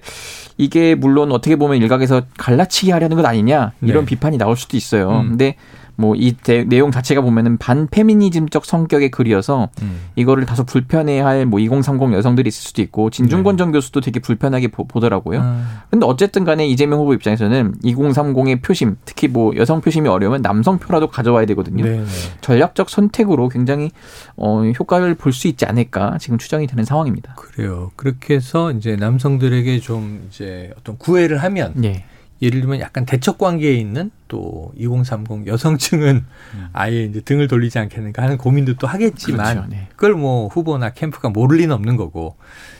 이게 0.57 0.95
물론 0.95 1.31
어떻게 1.31 1.55
보면 1.55 1.77
일각에서 1.77 2.23
갈라치기 2.37 2.91
하려는 2.91 3.15
것 3.15 3.25
아니냐 3.25 3.73
이런 3.81 4.05
네. 4.05 4.09
비판이 4.09 4.37
나올 4.37 4.57
수도 4.57 4.75
있어요. 4.75 5.21
음. 5.21 5.29
근데 5.29 5.55
뭐 5.99 6.15
이 6.19 6.35
내용 6.67 6.91
자체가 6.91 7.21
보면은 7.21 7.57
반페미니즘적 7.57 8.65
성격의 8.65 9.09
글이어서 9.11 9.69
음. 9.81 9.99
이거를 10.15 10.45
다소 10.45 10.65
불편해할 10.65 11.45
뭐 11.45 11.59
2030 11.59 12.13
여성들이 12.13 12.47
있을 12.49 12.61
수도 12.61 12.81
있고 12.81 13.09
진중권 13.09 13.57
전 13.57 13.71
교수도 13.71 14.01
되게 14.01 14.19
불편하게 14.19 14.67
보, 14.67 14.85
더라고요 14.99 15.39
아. 15.41 15.83
근데 15.89 16.05
어쨌든 16.05 16.43
간에 16.43 16.67
이재명 16.67 16.99
후보 16.99 17.13
입장에서는 17.13 17.75
2030의 17.83 18.61
표심, 18.61 18.97
특히 19.05 19.27
뭐 19.27 19.55
여성 19.55 19.79
표심이 19.81 20.09
어려우면 20.09 20.41
남성 20.41 20.77
표라도 20.77 21.07
가져와야 21.07 21.45
되거든요. 21.47 21.85
네, 21.85 21.99
네. 21.99 22.05
전략적 22.41 22.89
선택으로 22.89 23.47
굉장히 23.49 23.91
어, 24.35 24.63
효과를 24.63 25.15
볼 25.15 25.29
수 25.39 25.47
있지 25.47 25.65
않을까 25.65 26.17
지금 26.19 26.37
추정이 26.37 26.67
되는 26.67 26.83
상황입니다. 26.83 27.35
그래요. 27.35 27.91
그렇게 27.95 28.35
해서 28.35 28.71
이제 28.71 28.95
남성들에게 28.97 29.79
좀 29.79 30.27
이제 30.27 30.73
어떤 30.77 30.97
구애를 30.97 31.37
하면 31.43 31.73
예. 31.83 32.03
예를 32.41 32.61
들면 32.61 32.79
약간 32.79 33.05
대척 33.05 33.37
관계에 33.37 33.73
있는 33.73 34.11
또 34.27 34.71
2030 34.77 35.47
여성층은 35.47 36.25
아예 36.73 37.03
이제 37.03 37.19
등을 37.21 37.47
돌리지 37.47 37.79
않겠는가 37.79 38.23
하는 38.23 38.37
고민도 38.37 38.75
또 38.75 38.87
하겠지만 38.87 39.55
그렇죠. 39.55 39.69
네. 39.69 39.87
그걸 39.91 40.13
뭐 40.13 40.47
후보나 40.47 40.91
캠프가 40.91 41.29
모를 41.29 41.57
리는 41.57 41.73
없는 41.75 41.97
거고 41.97 42.35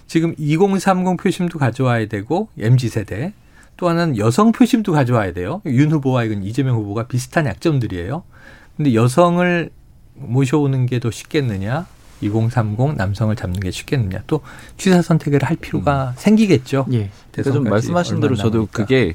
지금 0.08 0.34
2030 0.38 1.18
표심도 1.18 1.60
가져와야 1.60 2.08
되고 2.08 2.48
MZ 2.58 2.88
세대 2.90 3.34
또 3.76 3.90
하나는 3.90 4.18
여성 4.18 4.52
표심도 4.52 4.92
가져와야 4.94 5.34
돼요. 5.34 5.62
윤 5.66 5.92
후보와 5.92 6.24
이건 6.24 6.44
이재명 6.44 6.76
후보가 6.78 7.08
비슷한 7.08 7.46
약점들이에요. 7.46 8.24
근데 8.78 8.94
여성을 8.94 9.70
모셔오는 10.16 10.86
게 10.86 11.00
더 11.00 11.12
쉽겠느냐? 11.12 11.86
2030 12.22 12.96
남성을 12.98 13.34
잡는 13.36 13.60
게 13.62 13.72
쉽겠느냐? 13.72 14.24
또 14.28 14.42
취사 14.78 15.02
선택을 15.02 15.44
할 15.44 15.56
필요가 15.56 16.14
생기겠죠. 16.18 16.86
예. 16.92 17.10
그러니까 17.32 17.54
좀 17.54 17.64
말씀하신 17.66 18.20
대로 18.20 18.36
저도 18.36 18.58
남으니까. 18.58 18.84
그게 18.84 19.14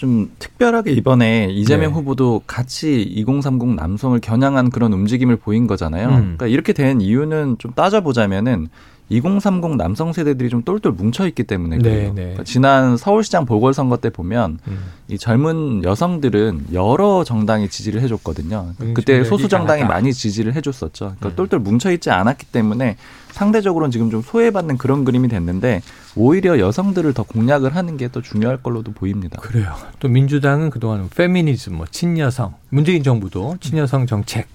좀 0.00 0.30
특별하게 0.38 0.92
이번에 0.92 1.48
이재명 1.50 1.90
네. 1.90 1.94
후보도 1.94 2.40
같이 2.46 3.02
2030 3.02 3.74
남성을 3.74 4.18
겨냥한 4.18 4.70
그런 4.70 4.94
움직임을 4.94 5.36
보인 5.36 5.66
거잖아요. 5.66 6.08
음. 6.08 6.14
그러니까 6.20 6.46
이렇게 6.46 6.72
된 6.72 7.02
이유는 7.02 7.56
좀 7.58 7.72
따져보자면은 7.72 8.68
2030 9.10 9.76
남성 9.76 10.12
세대들이 10.12 10.48
좀 10.50 10.62
똘똘 10.62 10.92
뭉쳐 10.92 11.26
있기 11.28 11.42
때문에 11.44 11.78
네, 11.78 11.82
그래요. 11.82 12.12
네. 12.14 12.22
그러니까 12.22 12.44
지난 12.44 12.96
서울시장 12.96 13.44
보궐선거 13.44 13.96
때 13.96 14.10
보면 14.10 14.58
음. 14.68 14.78
이 15.08 15.18
젊은 15.18 15.82
여성들은 15.82 16.66
여러 16.72 17.24
정당에 17.24 17.68
지지를 17.68 18.00
해줬거든요. 18.02 18.74
음, 18.80 18.94
그때 18.94 19.22
소수 19.24 19.48
정당이. 19.48 19.82
많이 19.84 20.12
지지를 20.14 20.54
해줬었죠. 20.54 21.16
그러니까 21.18 21.28
음. 21.30 21.32
똘똘 21.36 21.58
뭉쳐 21.58 21.90
있지 21.92 22.10
않았기 22.10 22.46
때문에 22.46 22.96
상대적으로는 23.32 23.90
지금 23.90 24.10
좀 24.10 24.22
소외받는 24.22 24.78
그런 24.78 25.04
그림이 25.04 25.28
됐는데 25.28 25.82
오히려 26.16 26.58
여성들을 26.58 27.12
더 27.14 27.22
공략을 27.22 27.74
하는 27.76 27.96
게 27.96 28.10
더 28.10 28.20
중요할 28.20 28.56
걸로도 28.56 28.90
보입니다. 28.92 29.40
그래요. 29.40 29.72
또 30.00 30.08
민주당은 30.08 30.70
그동안 30.70 31.08
페미니즘, 31.14 31.76
뭐 31.76 31.86
친여성, 31.88 32.54
문재인 32.70 33.04
정부도 33.04 33.56
친여성 33.60 34.06
정책. 34.06 34.48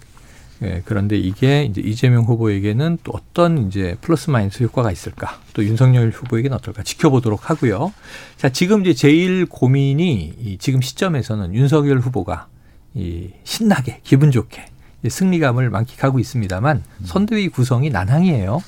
예, 0.63 0.81
그런데 0.85 1.17
이게 1.17 1.63
이제 1.63 1.81
이재명 1.81 2.23
후보에게는 2.23 2.99
또 3.03 3.11
어떤 3.13 3.67
이제 3.67 3.97
플러스 4.01 4.29
마이너스 4.29 4.63
효과가 4.63 4.91
있을까? 4.91 5.39
또 5.53 5.63
윤석열 5.63 6.09
후보에게는 6.11 6.55
어떨까? 6.57 6.83
지켜보도록 6.83 7.49
하고요. 7.49 7.93
자, 8.37 8.49
지금 8.49 8.81
이제 8.81 8.93
제일 8.93 9.45
고민이 9.45 10.33
이 10.39 10.57
지금 10.57 10.81
시점에서는 10.81 11.53
윤석열 11.53 11.99
후보가 11.99 12.47
이 12.93 13.29
신나게 13.43 13.99
기분 14.03 14.31
좋게 14.31 14.65
이 15.03 15.09
승리감을 15.09 15.69
만끽하고 15.69 16.19
있습니다만 16.19 16.83
선대위 17.03 17.49
구성이 17.49 17.89
난항이에요. 17.89 18.61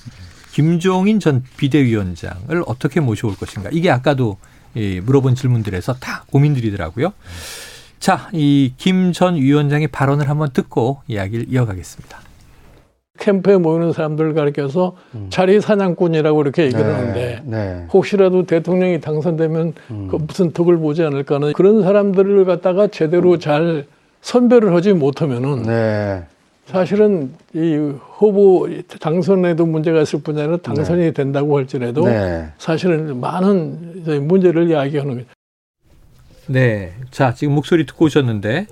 김종인 0.52 1.20
전 1.20 1.44
비대위원장을 1.58 2.64
어떻게 2.66 3.00
모셔올 3.00 3.36
것인가? 3.38 3.70
이게 3.72 3.90
아까도 3.90 4.38
이 4.76 5.00
물어본 5.04 5.36
질문들에서 5.36 5.96
다 5.96 6.26
고민들이더라고요. 6.28 7.14
자, 8.00 8.30
이 8.32 8.74
김 8.78 9.12
전 9.12 9.36
위원장의 9.36 9.88
발언을 9.88 10.30
한번 10.30 10.50
듣고 10.54 11.00
이야기를 11.08 11.46
이어가겠습니다. 11.50 12.20
캠프에 13.20 13.58
모이는 13.58 13.94
사람들 13.94 14.36
가르쳐서 14.36 14.96
자리 15.32 15.60
사냥꾼이라고 15.60 16.40
이렇게 16.44 16.66
얘기를 16.66 16.86
하는데 16.86 17.42
네. 17.46 17.86
혹시라도 17.92 18.46
대통령이 18.46 19.02
당선되면 19.02 19.74
그 20.10 20.18
무슨 20.28 20.52
덕을 20.52 20.78
보지 20.78 21.02
않을까 21.04 21.36
하는 21.36 21.54
그런 21.54 21.82
사람들을 21.82 22.46
갖다가 22.46 22.86
제대로 22.88 23.40
잘 23.40 23.86
선별을 24.22 24.72
하지 24.76 24.94
못하면은 24.94 25.64
네. 25.64 26.24
사실은 26.68 27.32
이 27.56 27.76
후보 28.18 28.68
당선에도 29.00 29.66
문제가 29.66 30.02
있을 30.02 30.22
뿐 30.22 30.38
아니라 30.38 30.58
당선이 30.58 31.14
된다고 31.14 31.58
할지라도 31.58 32.06
네. 32.06 32.50
사실은 32.60 33.20
많은 33.20 34.28
문제를 34.28 34.70
이야기하는 34.70 35.16
거죠. 35.16 35.28
네. 36.48 36.94
자, 37.12 37.34
지금 37.34 37.56
목소리 37.56 37.86
듣고 37.86 38.06
오셨는데 38.06 38.68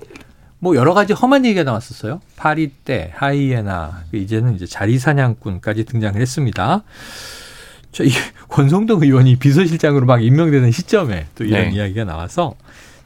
뭐 0.58 0.76
여러 0.76 0.94
가지 0.94 1.12
험한 1.12 1.44
얘기가 1.44 1.64
나왔었어요. 1.64 2.20
파리떼, 2.36 3.12
하이에나, 3.14 4.04
이제는 4.12 4.54
이제 4.54 4.66
자리 4.66 4.98
사냥꾼까지 4.98 5.84
등장을 5.84 6.20
했습니다. 6.20 6.82
자, 7.92 8.04
이 8.04 8.10
권성동 8.48 9.02
의원이 9.02 9.36
비서실장으로 9.36 10.06
막 10.06 10.22
임명되는 10.22 10.70
시점에 10.70 11.26
또 11.34 11.44
이런 11.44 11.68
네. 11.68 11.74
이야기가 11.76 12.04
나와서 12.04 12.54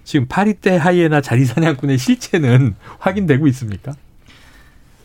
지금 0.05 0.27
파리떼, 0.27 0.77
하이에나, 0.77 1.21
자리 1.21 1.45
사냥꾼의 1.45 1.99
실체는 1.99 2.75
확인되고 2.99 3.47
있습니까? 3.49 3.95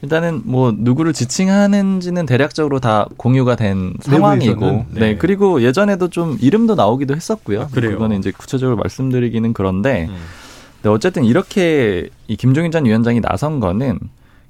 일단은 0.05 0.41
뭐 0.45 0.73
누구를 0.75 1.13
지칭하는지는 1.13 2.25
대략적으로 2.25 2.79
다 2.79 3.07
공유가 3.17 3.55
된 3.55 3.93
상황이고, 4.01 4.65
네. 4.65 4.99
네. 4.99 5.15
그리고 5.17 5.61
예전에도 5.63 6.07
좀 6.09 6.37
이름도 6.39 6.75
나오기도 6.75 7.15
했었고요. 7.15 7.61
아? 7.63 7.67
그거는 7.67 8.19
이제 8.19 8.31
구체적으로 8.31 8.77
말씀드리기는 8.77 9.53
그런데, 9.53 10.07
음. 10.09 10.15
네, 10.83 10.89
어쨌든 10.89 11.25
이렇게 11.25 12.09
이 12.27 12.35
김종인 12.35 12.71
전 12.71 12.85
위원장이 12.85 13.19
나선 13.21 13.59
거는 13.59 13.99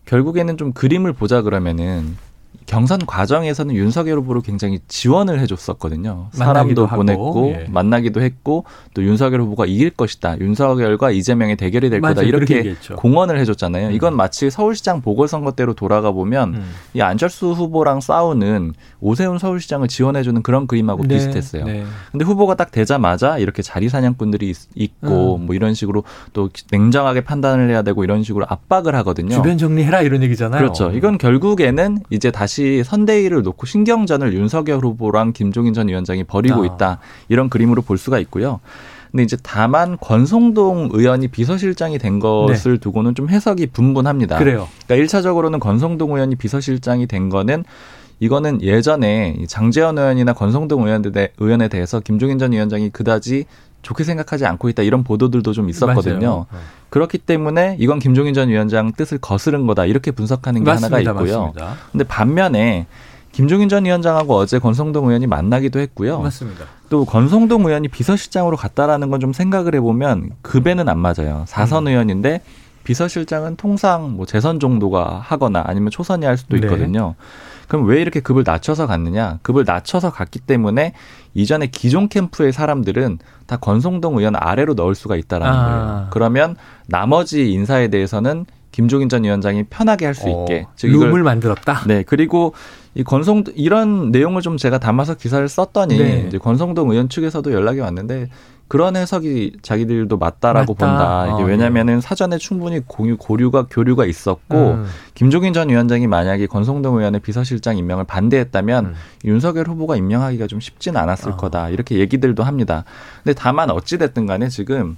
결국에는 0.05 0.57
좀 0.57 0.73
그림을 0.73 1.13
보자 1.13 1.41
그러면은 1.41 2.17
경선 2.65 3.05
과정에서는 3.05 3.75
윤석열 3.75 4.17
후보를 4.19 4.41
굉장히 4.41 4.79
지원을 4.87 5.39
해줬었거든요. 5.41 6.29
사람도 6.31 6.87
보냈고 6.87 7.53
예. 7.55 7.67
만나기도 7.69 8.21
했고 8.21 8.65
또 8.93 9.03
윤석열 9.03 9.41
후보가 9.41 9.65
이길 9.67 9.91
것이다. 9.91 10.39
윤석열과 10.39 11.11
이재명의 11.11 11.57
대결이 11.57 11.89
될 11.89 12.01
거다. 12.01 12.21
맞아요. 12.21 12.31
그렇게 12.31 12.59
이렇게. 12.61 12.93
공언을 12.95 13.37
해줬잖아요. 13.39 13.91
이건 13.91 14.15
마치 14.15 14.49
서울시장 14.49 15.01
보궐선거 15.01 15.51
때로 15.51 15.73
돌아가 15.73 16.11
보면 16.11 16.55
음. 16.55 16.71
이 16.93 17.01
안철수 17.01 17.51
후보랑 17.51 18.01
싸우는 18.01 18.73
오세훈 18.99 19.37
서울시장을 19.37 19.87
지원해주는 19.87 20.41
그런 20.41 20.65
그림하고 20.65 21.03
네, 21.03 21.15
비슷했어요. 21.15 21.65
네. 21.65 21.83
근데 22.11 22.25
후보가 22.25 22.55
딱 22.55 22.71
되자마자 22.71 23.37
이렇게 23.37 23.61
자리 23.61 23.89
사냥꾼들이 23.89 24.49
있- 24.49 24.57
있고 24.75 25.35
음. 25.35 25.45
뭐 25.45 25.55
이런 25.55 25.73
식으로 25.75 26.03
또 26.33 26.49
냉정하게 26.71 27.21
판단을 27.21 27.69
해야 27.69 27.81
되고 27.83 28.03
이런 28.03 28.23
식으로 28.23 28.45
압박을 28.49 28.95
하거든요. 28.95 29.35
주변 29.35 29.57
정리해라 29.59 30.01
이런 30.01 30.23
얘기잖아요. 30.23 30.59
그렇죠. 30.59 30.89
이건 30.91 31.17
결국에는 31.17 31.99
이제 32.09 32.31
다시 32.31 32.54
선대위를 32.83 33.43
놓고 33.43 33.65
신경전을 33.65 34.33
윤석열 34.33 34.79
후보랑 34.79 35.33
김종인 35.33 35.73
전 35.73 35.87
위원장이 35.87 36.23
벌이고 36.23 36.63
아. 36.63 36.65
있다. 36.65 36.99
이런 37.29 37.49
그림으로 37.49 37.81
볼 37.81 37.97
수가 37.97 38.19
있고요. 38.19 38.59
근데 39.11 39.23
이제 39.23 39.37
다만 39.41 39.97
권성동 40.01 40.89
의원이 40.91 41.29
비서실장이 41.29 41.99
된 41.99 42.19
것을 42.19 42.79
두고는 42.79 43.15
좀 43.15 43.29
해석이 43.29 43.67
분분합니다. 43.67 44.37
네. 44.37 44.43
그래요. 44.43 44.67
그러니까 44.87 45.19
1차적으로는 45.19 45.59
권성동 45.59 46.11
의원이 46.11 46.35
비서실장이 46.35 47.07
된 47.07 47.29
거는 47.29 47.63
이거는 48.19 48.61
예전에 48.61 49.35
이 49.39 49.47
장재현 49.47 49.97
의원이나 49.97 50.33
권성동 50.33 50.85
의원에 51.37 51.67
대해서 51.67 51.99
김종인 51.99 52.39
전 52.39 52.51
위원장이 52.51 52.89
그다지 52.89 53.45
좋게 53.85 54.03
생각하지 54.03 54.47
않고 54.47 54.67
있다 54.69 54.81
이런 54.81 55.03
보도들도 55.03 55.53
좀 55.53 55.69
있었거든요. 55.69 56.19
맞아요. 56.19 56.45
그렇기 56.89 57.19
때문에 57.19 57.77
이건 57.79 57.99
김종인 57.99 58.33
전 58.33 58.49
위원장 58.49 58.91
뜻을 58.91 59.19
거스른 59.19 59.67
거다 59.67 59.85
이렇게 59.85 60.09
분석하는 60.09 60.63
게 60.63 60.71
맞습니다. 60.71 60.97
하나가 60.97 61.11
있고요. 61.21 61.39
맞습니다. 61.53 61.75
근데 61.91 62.03
반면에 62.03 62.87
김종인 63.31 63.69
전 63.69 63.85
위원장하고 63.85 64.35
어제 64.37 64.57
권성동 64.57 65.05
의원이 65.07 65.27
만나기도 65.27 65.79
했고요. 65.79 66.19
맞습니다. 66.19 66.65
또 66.89 67.05
권성동 67.05 67.65
의원이 67.65 67.89
비서실장으로 67.89 68.57
갔다라는 68.57 69.11
건 69.11 69.19
좀 69.19 69.33
생각을 69.33 69.75
해보면 69.75 70.31
급에는 70.41 70.89
안 70.89 70.97
맞아요. 70.97 71.43
사선 71.47 71.83
음. 71.85 71.91
의원인데 71.91 72.41
비서실장은 72.85 73.55
통상 73.55 74.13
뭐 74.15 74.25
재선 74.25 74.59
정도가 74.59 75.19
하거나 75.23 75.63
아니면 75.65 75.91
초선이 75.91 76.25
할 76.25 76.37
수도 76.37 76.57
네. 76.57 76.65
있거든요. 76.65 77.13
그럼 77.67 77.85
왜 77.87 78.01
이렇게 78.01 78.19
급을 78.19 78.43
낮춰서 78.45 78.87
갔느냐? 78.87 79.39
급을 79.41 79.63
낮춰서 79.65 80.11
갔기 80.11 80.39
때문에 80.39 80.93
이전에 81.33 81.67
기존 81.67 82.07
캠프의 82.09 82.51
사람들은 82.53 83.19
다 83.47 83.57
권성동 83.57 84.17
의원 84.17 84.35
아래로 84.35 84.73
넣을 84.73 84.95
수가 84.95 85.15
있다라는 85.15 85.53
아. 85.57 85.65
거예요. 85.65 86.07
그러면 86.11 86.55
나머지 86.87 87.51
인사에 87.51 87.87
대해서는 87.89 88.45
김종인 88.71 89.07
전 89.07 89.23
위원장이 89.23 89.63
편하게 89.69 90.05
할 90.05 90.15
수 90.15 90.27
있게. 90.29 90.65
어, 90.67 90.71
즉 90.75 90.87
룸을 90.87 91.23
만들었다. 91.23 91.83
네, 91.87 92.03
그리고 92.03 92.53
이 92.95 93.03
권성 93.03 93.43
이런 93.55 94.09
내용을 94.11 94.41
좀 94.41 94.55
제가 94.55 94.79
담아서 94.79 95.15
기사를 95.15 95.47
썼더니 95.47 95.97
네. 95.97 96.25
이제 96.27 96.37
권성동 96.37 96.91
의원 96.91 97.09
측에서도 97.09 97.51
연락이 97.51 97.81
왔는데 97.81 98.29
그런 98.67 98.95
해석이 98.95 99.57
자기들도 99.61 100.17
맞다라고 100.17 100.73
맞다. 100.73 100.87
본다. 100.87 101.33
이게 101.33 101.43
어, 101.43 101.45
왜냐면은 101.45 102.01
사전에 102.01 102.37
충분히 102.37 102.79
공유 102.87 103.17
고류가 103.17 103.67
교류가 103.69 104.05
있었고 104.05 104.55
음. 104.55 104.85
김종인 105.13 105.53
전 105.53 105.69
위원장이 105.69 106.07
만약에 106.07 106.47
권성동 106.47 106.97
의원의 106.97 107.19
비서실장 107.19 107.77
임명을 107.77 108.05
반대했다면 108.05 108.85
음. 108.85 108.93
윤석열 109.25 109.67
후보가 109.67 109.97
임명하기가 109.97 110.47
좀 110.47 110.61
쉽진 110.61 110.95
않았을 110.95 111.33
어. 111.33 111.37
거다. 111.37 111.69
이렇게 111.69 111.99
얘기들도 111.99 112.43
합니다. 112.43 112.85
근데 113.23 113.35
다만 113.37 113.69
어찌 113.69 113.97
됐든 113.97 114.25
간에 114.25 114.47
지금 114.47 114.95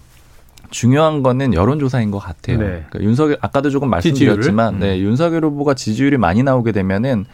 중요한 0.70 1.24
거는 1.24 1.54
여론조사인 1.54 2.12
것 2.12 2.20
같아요. 2.20 2.60
네. 2.60 2.66
그러니까 2.90 3.02
윤석열 3.02 3.38
아까도 3.42 3.70
조금? 3.70 3.90
말씀드렸지만, 3.90 4.76
음. 4.76 4.80
네, 4.80 5.00
윤석열 5.00 5.46
후보가 5.46 5.74
지지율이 5.74 6.18
많이 6.18 6.44
나오게 6.44 6.74
되면은 6.74 7.26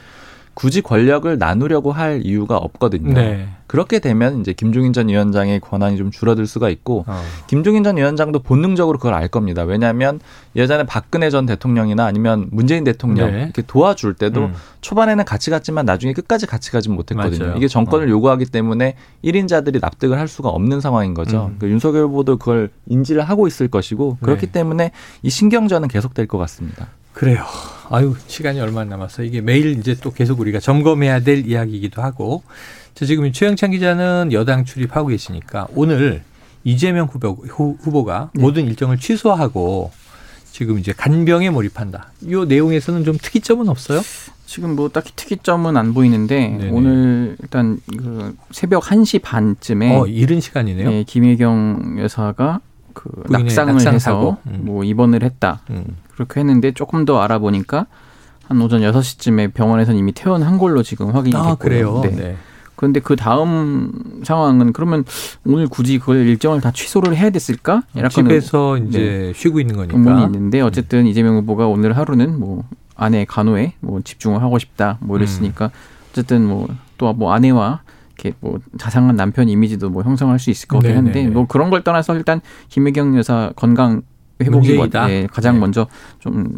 굳이 0.53 0.81
권력을 0.81 1.37
나누려고 1.37 1.91
할 1.91 2.21
이유가 2.23 2.57
없거든요. 2.57 3.13
네. 3.13 3.47
그렇게 3.65 3.97
되면 3.97 4.39
이제 4.39 4.53
김종인 4.53 4.93
전 4.93 5.09
위원장의 5.09 5.59
권한이 5.61 5.97
좀 5.97 6.11
줄어들 6.11 6.45
수가 6.45 6.69
있고 6.69 7.05
어. 7.07 7.23
김종인 7.47 7.83
전 7.83 7.97
위원장도 7.97 8.43
본능적으로 8.43 8.99
그걸 8.99 9.15
알 9.15 9.27
겁니다. 9.27 9.63
왜냐하면 9.63 10.19
예전에 10.55 10.83
박근혜 10.83 11.31
전 11.31 11.47
대통령이나 11.47 12.05
아니면 12.05 12.49
문재인 12.51 12.83
대통령 12.83 13.31
네. 13.31 13.43
이렇게 13.45 13.63
도와줄 13.63 14.13
때도 14.13 14.41
음. 14.41 14.53
초반에는 14.81 15.25
같이 15.25 15.49
갔지만 15.49 15.85
나중에 15.85 16.13
끝까지 16.13 16.45
같이 16.45 16.71
가진 16.71 16.93
못했거든요. 16.93 17.45
맞아요. 17.45 17.57
이게 17.57 17.67
정권을 17.67 18.07
어. 18.07 18.09
요구하기 18.11 18.45
때문에 18.45 18.95
1인자들이 19.23 19.81
납득을 19.81 20.19
할 20.19 20.27
수가 20.27 20.49
없는 20.49 20.79
상황인 20.79 21.15
거죠. 21.15 21.47
음. 21.51 21.55
그 21.57 21.67
윤석열 21.67 22.03
후보도 22.03 22.37
그걸 22.37 22.69
인지를 22.85 23.23
하고 23.23 23.47
있을 23.47 23.69
것이고 23.69 24.19
그렇기 24.21 24.47
네. 24.47 24.51
때문에 24.51 24.91
이 25.23 25.31
신경전은 25.31 25.87
계속될 25.87 26.27
것 26.27 26.37
같습니다. 26.37 26.89
그래요. 27.13 27.45
아유, 27.89 28.15
시간이 28.27 28.59
얼마 28.59 28.81
안 28.81 28.89
남았어. 28.89 29.23
이게 29.23 29.41
매일 29.41 29.77
이제 29.77 29.95
또 30.01 30.11
계속 30.11 30.39
우리가 30.39 30.59
점검해야 30.59 31.21
될 31.21 31.47
이야기이기도 31.47 32.01
하고. 32.01 32.43
자, 32.95 33.05
지금 33.05 33.31
최영찬 33.31 33.71
기자는 33.71 34.29
여당 34.33 34.65
출입하고 34.65 35.07
계시니까 35.09 35.67
오늘 35.75 36.23
이재명 36.63 37.07
후보, 37.07 37.29
후, 37.29 37.77
후보가 37.81 38.31
네. 38.33 38.41
모든 38.41 38.65
일정을 38.65 38.97
취소하고 38.97 39.91
지금 40.51 40.77
이제 40.77 40.93
간병에 40.93 41.49
몰입한다. 41.49 42.11
이 42.21 42.45
내용에서는 42.47 43.03
좀 43.03 43.17
특이점은 43.19 43.69
없어요? 43.69 44.01
지금 44.45 44.75
뭐 44.75 44.89
딱히 44.89 45.11
특이점은 45.15 45.77
안 45.77 45.93
보이는데 45.95 46.49
네네. 46.49 46.69
오늘 46.71 47.35
일단 47.41 47.79
그 47.97 48.35
새벽 48.51 48.83
1시 48.83 49.21
반쯤에 49.23 49.95
어, 49.95 50.05
이른 50.05 50.39
시간이네요. 50.39 50.89
네, 50.89 51.03
김혜경 51.03 51.97
여사가 51.99 52.59
그 52.93 53.09
낙상을 53.29 53.73
낙상 53.73 53.95
해서 53.95 54.11
사고? 54.11 54.37
음. 54.45 54.59
뭐 54.63 54.83
입원을 54.83 55.23
했다. 55.23 55.61
음. 55.71 55.97
그렇게 56.13 56.39
했는데 56.39 56.71
조금 56.71 57.05
더 57.05 57.21
알아보니까 57.21 57.87
한 58.47 58.61
오전 58.61 58.81
6시쯤에 58.81 59.53
병원에서는 59.53 59.97
이미 59.97 60.13
퇴원한 60.13 60.57
걸로 60.57 60.83
지금 60.83 61.07
확인이 61.07 61.31
됐고요. 61.31 61.51
아, 61.51 61.55
그래요? 61.55 62.01
네. 62.03 62.09
네. 62.09 62.37
그런데 62.75 62.99
그 62.99 63.15
다음 63.15 63.91
상황은 64.23 64.73
그러면 64.73 65.05
오늘 65.45 65.67
굳이 65.67 65.99
그걸 65.99 66.27
일정을 66.27 66.59
다 66.59 66.71
취소를 66.71 67.15
해야 67.15 67.29
됐을까? 67.29 67.83
약간 67.95 68.09
집에서 68.09 68.77
이제 68.77 69.31
쉬고 69.35 69.59
있는 69.59 69.75
거니까. 69.75 69.97
의문이 69.97 70.23
있는데 70.25 70.59
어쨌든 70.59 71.05
이재명 71.05 71.37
후보가 71.37 71.67
오늘 71.67 71.95
하루는 71.95 72.39
뭐 72.39 72.63
아내 72.95 73.25
간호에 73.25 73.73
뭐 73.79 74.01
집중을 74.01 74.41
하고 74.41 74.59
싶다 74.59 74.97
뭐 75.01 75.17
이랬으니까 75.17 75.71
어쨌든 76.11 76.45
뭐또뭐 76.45 77.31
아내와 77.31 77.81
이렇게 78.15 78.35
뭐 78.39 78.59
자상한 78.77 79.15
남편 79.15 79.49
이미지도 79.49 79.89
뭐 79.89 80.03
형성할 80.03 80.39
수 80.39 80.49
있을 80.49 80.67
것 80.67 80.79
같긴 80.79 80.97
한데 80.97 81.13
네네네. 81.13 81.33
뭐 81.33 81.47
그런 81.47 81.69
걸 81.69 81.83
떠나서 81.83 82.15
일단 82.15 82.41
김혜경 82.69 83.17
여사 83.17 83.51
건강 83.55 84.01
회복이 84.41 84.69
문제이다. 84.73 85.09
예, 85.11 85.27
가장 85.31 85.55
네. 85.55 85.59
먼저 85.61 85.87
좀 86.19 86.53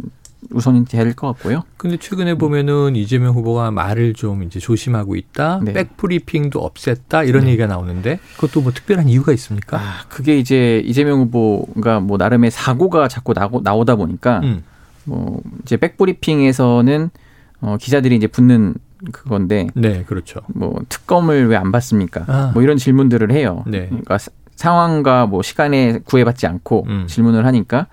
우선이 0.51 0.85
될 0.85 1.15
것 1.15 1.27
같고요. 1.33 1.63
근데 1.77 1.97
최근에 1.97 2.35
보면은 2.35 2.95
이재명 2.95 3.33
후보가 3.33 3.71
말을 3.71 4.13
좀 4.13 4.43
이제 4.43 4.59
조심하고 4.59 5.15
있다. 5.15 5.59
네. 5.63 5.73
백브리핑도 5.73 6.59
없앴다. 6.61 7.27
이런 7.27 7.47
얘기가 7.47 7.65
나오는데 7.65 8.19
그것도 8.35 8.61
뭐 8.61 8.71
특별한 8.71 9.09
이유가 9.09 9.31
있습니까? 9.33 9.77
아, 9.79 10.05
그게 10.07 10.37
이제 10.37 10.81
이재명 10.85 11.19
후보가 11.21 11.99
뭐 11.99 12.17
나름의 12.17 12.51
사고가 12.51 13.07
자꾸 13.07 13.33
나고, 13.33 13.61
나오다 13.63 13.95
보니까 13.95 14.41
음. 14.43 14.63
뭐 15.05 15.41
이제 15.63 15.77
백브리핑에서는 15.77 17.09
어, 17.61 17.77
기자들이 17.79 18.15
이제 18.15 18.27
붙는 18.27 18.75
그건데 19.11 19.67
네, 19.75 20.03
그렇죠. 20.03 20.41
뭐 20.47 20.79
특검을 20.89 21.47
왜 21.47 21.55
안 21.57 21.71
받습니까? 21.71 22.25
아. 22.27 22.51
뭐 22.53 22.61
이런 22.63 22.77
질문들을 22.77 23.31
해요. 23.31 23.63
네. 23.67 23.87
그러니까 23.87 24.17
사- 24.19 24.31
상황과 24.55 25.25
뭐 25.27 25.41
시간에 25.41 25.99
구애받지 26.05 26.47
않고 26.47 26.85
음. 26.87 27.07
질문을 27.07 27.45
하니까 27.45 27.87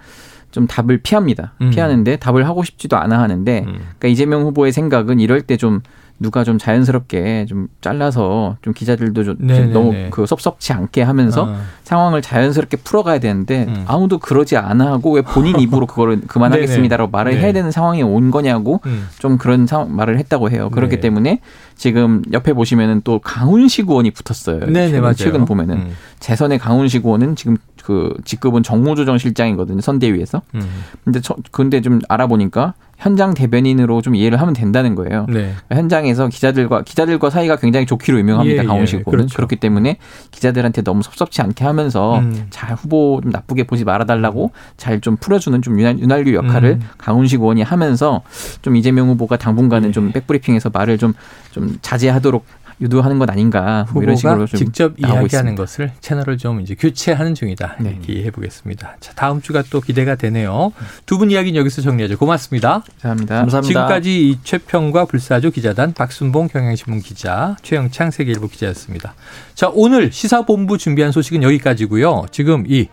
좀 0.51 0.67
답을 0.67 0.99
피합니다. 1.03 1.55
음. 1.61 1.71
피하는데 1.71 2.17
답을 2.17 2.47
하고 2.47 2.63
싶지도 2.63 2.97
않아 2.97 3.19
하는데 3.21 3.61
음. 3.67 3.73
그러니까 3.73 4.09
이재명 4.09 4.43
후보의 4.43 4.73
생각은 4.73 5.19
이럴 5.21 5.43
때 5.43 5.57
좀 5.57 5.81
누가 6.23 6.45
좀 6.45 6.57
자연스럽게 6.57 7.47
좀 7.47 7.69
잘라서 7.81 8.57
좀 8.63 8.73
기자들도 8.73 9.25
좀, 9.25 9.37
좀 9.39 9.47
네네네. 9.47 9.73
너무 9.73 9.93
그 10.11 10.25
섭섭치 10.25 10.73
않게 10.73 11.03
하면서 11.03 11.49
아. 11.49 11.61
상황을 11.83 12.23
자연스럽게 12.23 12.79
풀어가야 12.79 13.19
되는데 13.19 13.67
음. 13.69 13.85
아무도 13.87 14.19
그러지 14.19 14.57
않아 14.57 14.87
하고 14.93 15.13
왜 15.13 15.23
본인 15.23 15.59
입으로 15.61 15.87
그거를 15.87 16.21
그만하겠습니다라고 16.23 17.11
말을 17.11 17.33
네. 17.33 17.41
해야 17.41 17.53
되는 17.53 17.71
상황이 17.71 18.03
온 18.03 18.31
거냐고 18.31 18.81
음. 18.87 19.09
좀 19.19 19.37
그런 19.37 19.67
상황 19.67 19.95
말을 19.95 20.19
했다고 20.19 20.51
해요. 20.51 20.71
그렇기 20.71 20.97
네. 20.97 21.01
때문에 21.01 21.41
지금 21.77 22.23
옆에 22.33 22.53
보시면은 22.53 23.03
또 23.03 23.19
강훈식 23.19 23.89
의원이 23.89 24.13
붙었어요. 24.13 24.61
네네, 24.61 24.93
최근. 24.93 25.15
최근 25.15 25.45
보면은 25.45 25.77
음. 25.77 25.97
재선의 26.21 26.59
강훈식 26.59 27.05
의원은 27.05 27.35
지금 27.35 27.57
그 27.83 28.15
직급은 28.25 28.63
정무조정 28.63 29.19
실장이거든요. 29.19 29.81
선대위에서. 29.81 30.43
음. 30.55 30.63
근데 31.05 31.21
저, 31.21 31.37
근데 31.51 31.81
좀 31.81 32.01
알아보니까 32.09 32.75
현장 33.03 33.35
대변인으로 33.35 34.01
좀 34.01 34.15
이해를 34.15 34.41
하면 34.41 34.55
된다는 34.55 34.95
거예요. 34.95 35.27
네. 35.29 35.53
현장에서 35.73 36.29
기자들과 36.29 36.83
기자들과 36.83 37.31
사이가 37.31 37.57
굉장히 37.57 37.85
좋기로 37.85 38.17
유명합니다. 38.21 38.63
예, 38.63 38.67
강훈식 38.67 39.01
예, 39.01 39.03
그렇죠. 39.03 39.35
그렇기 39.35 39.57
때문에 39.57 39.97
기자들한테 40.31 40.83
너무 40.83 41.03
섭섭치 41.03 41.43
않게 41.43 41.65
하면서 41.65 42.21
음. 42.21 42.47
잘 42.51 42.77
후보 42.77 43.19
좀 43.21 43.33
나쁘게 43.33 43.65
보지 43.65 43.85
말아달라고 43.85 44.53
잘 44.77 45.03
좀 45.03 45.17
풀어주는 45.17 45.61
좀 45.63 45.81
윤활, 45.81 45.99
윤활유 45.99 46.33
역할을 46.35 46.79
음. 46.81 46.89
강훈식 46.99 47.41
의원이 47.41 47.63
하면서 47.63 48.23
좀 48.61 48.77
이재명 48.77 49.09
후보가 49.09 49.37
당분간은 49.37 49.89
예. 49.89 49.93
좀 49.93 50.13
백브리핑에서 50.13 50.71
말을 50.73 50.97
좀좀 50.99 51.79
자제하도록 51.83 52.45
유도하는 52.83 53.19
것 53.19 53.31
아닌가 53.31 53.87
뭐 53.93 54.03
이런 54.03 54.17
식으로 54.17 54.47
좀 54.47 54.59
직접 54.59 54.95
이야기하는. 54.99 55.55
것을 55.55 55.93
채널을 56.01 56.37
좀 56.39 56.61
이제 56.61 56.75
교체하는 56.75 57.35
중이다. 57.35 57.77
네. 57.81 57.91
이렇게 57.91 58.13
이해해 58.15 58.31
보겠습니다. 58.31 58.97
자, 59.01 59.13
다음 59.15 59.41
주가 59.41 59.63
또 59.71 59.81
기대가 59.81 60.15
되네요. 60.17 60.73
두 61.07 61.19
분 61.19 61.31
이야기는 61.31 61.59
여기서 61.59 61.83
정리하죠. 61.83 62.19
고맙습니다. 62.19 62.83
감사합니다. 63.01 63.37
감사합니다. 63.37 63.69
지금까지 63.69 64.29
이최평과 64.31 65.05
불사조 65.05 65.51
기자단 65.53 65.93
박순봉 65.95 66.49
경향신문 66.49 67.01
기자 67.01 67.57
최영창 67.63 68.11
세계일보 68.11 68.49
기자였습니다. 68.49 69.15
자 69.55 69.71
오늘 69.73 70.11
시사본부 70.11 70.79
준비한 70.79 71.13
소식은 71.13 71.43
여기까지고요. 71.45 72.27
지금 72.33 72.65
이 72.67 72.89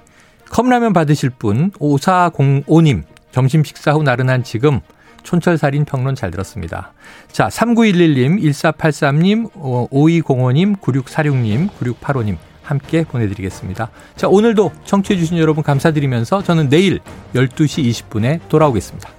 컵라면 0.51 0.93
받으실 0.93 1.29
분 1.31 1.71
5405님 1.79 3.03
점심 3.31 3.63
식사 3.63 3.91
후 3.93 4.03
나른한 4.03 4.43
지금 4.43 4.79
촌철살인 5.23 5.85
평론 5.85 6.15
잘 6.15 6.31
들었습니다. 6.31 6.93
자 7.31 7.47
3911님 7.47 8.41
1483님 8.41 9.51
5205님 9.91 10.79
9646님 10.79 11.69
9685님 11.71 12.37
함께 12.63 13.03
보내드리겠습니다. 13.03 13.89
자 14.15 14.27
오늘도 14.27 14.71
청취해 14.85 15.19
주신 15.19 15.37
여러분 15.37 15.63
감사드리면서 15.63 16.43
저는 16.43 16.69
내일 16.69 16.99
12시 17.33 17.83
20분에 17.89 18.39
돌아오겠습니다. 18.49 19.18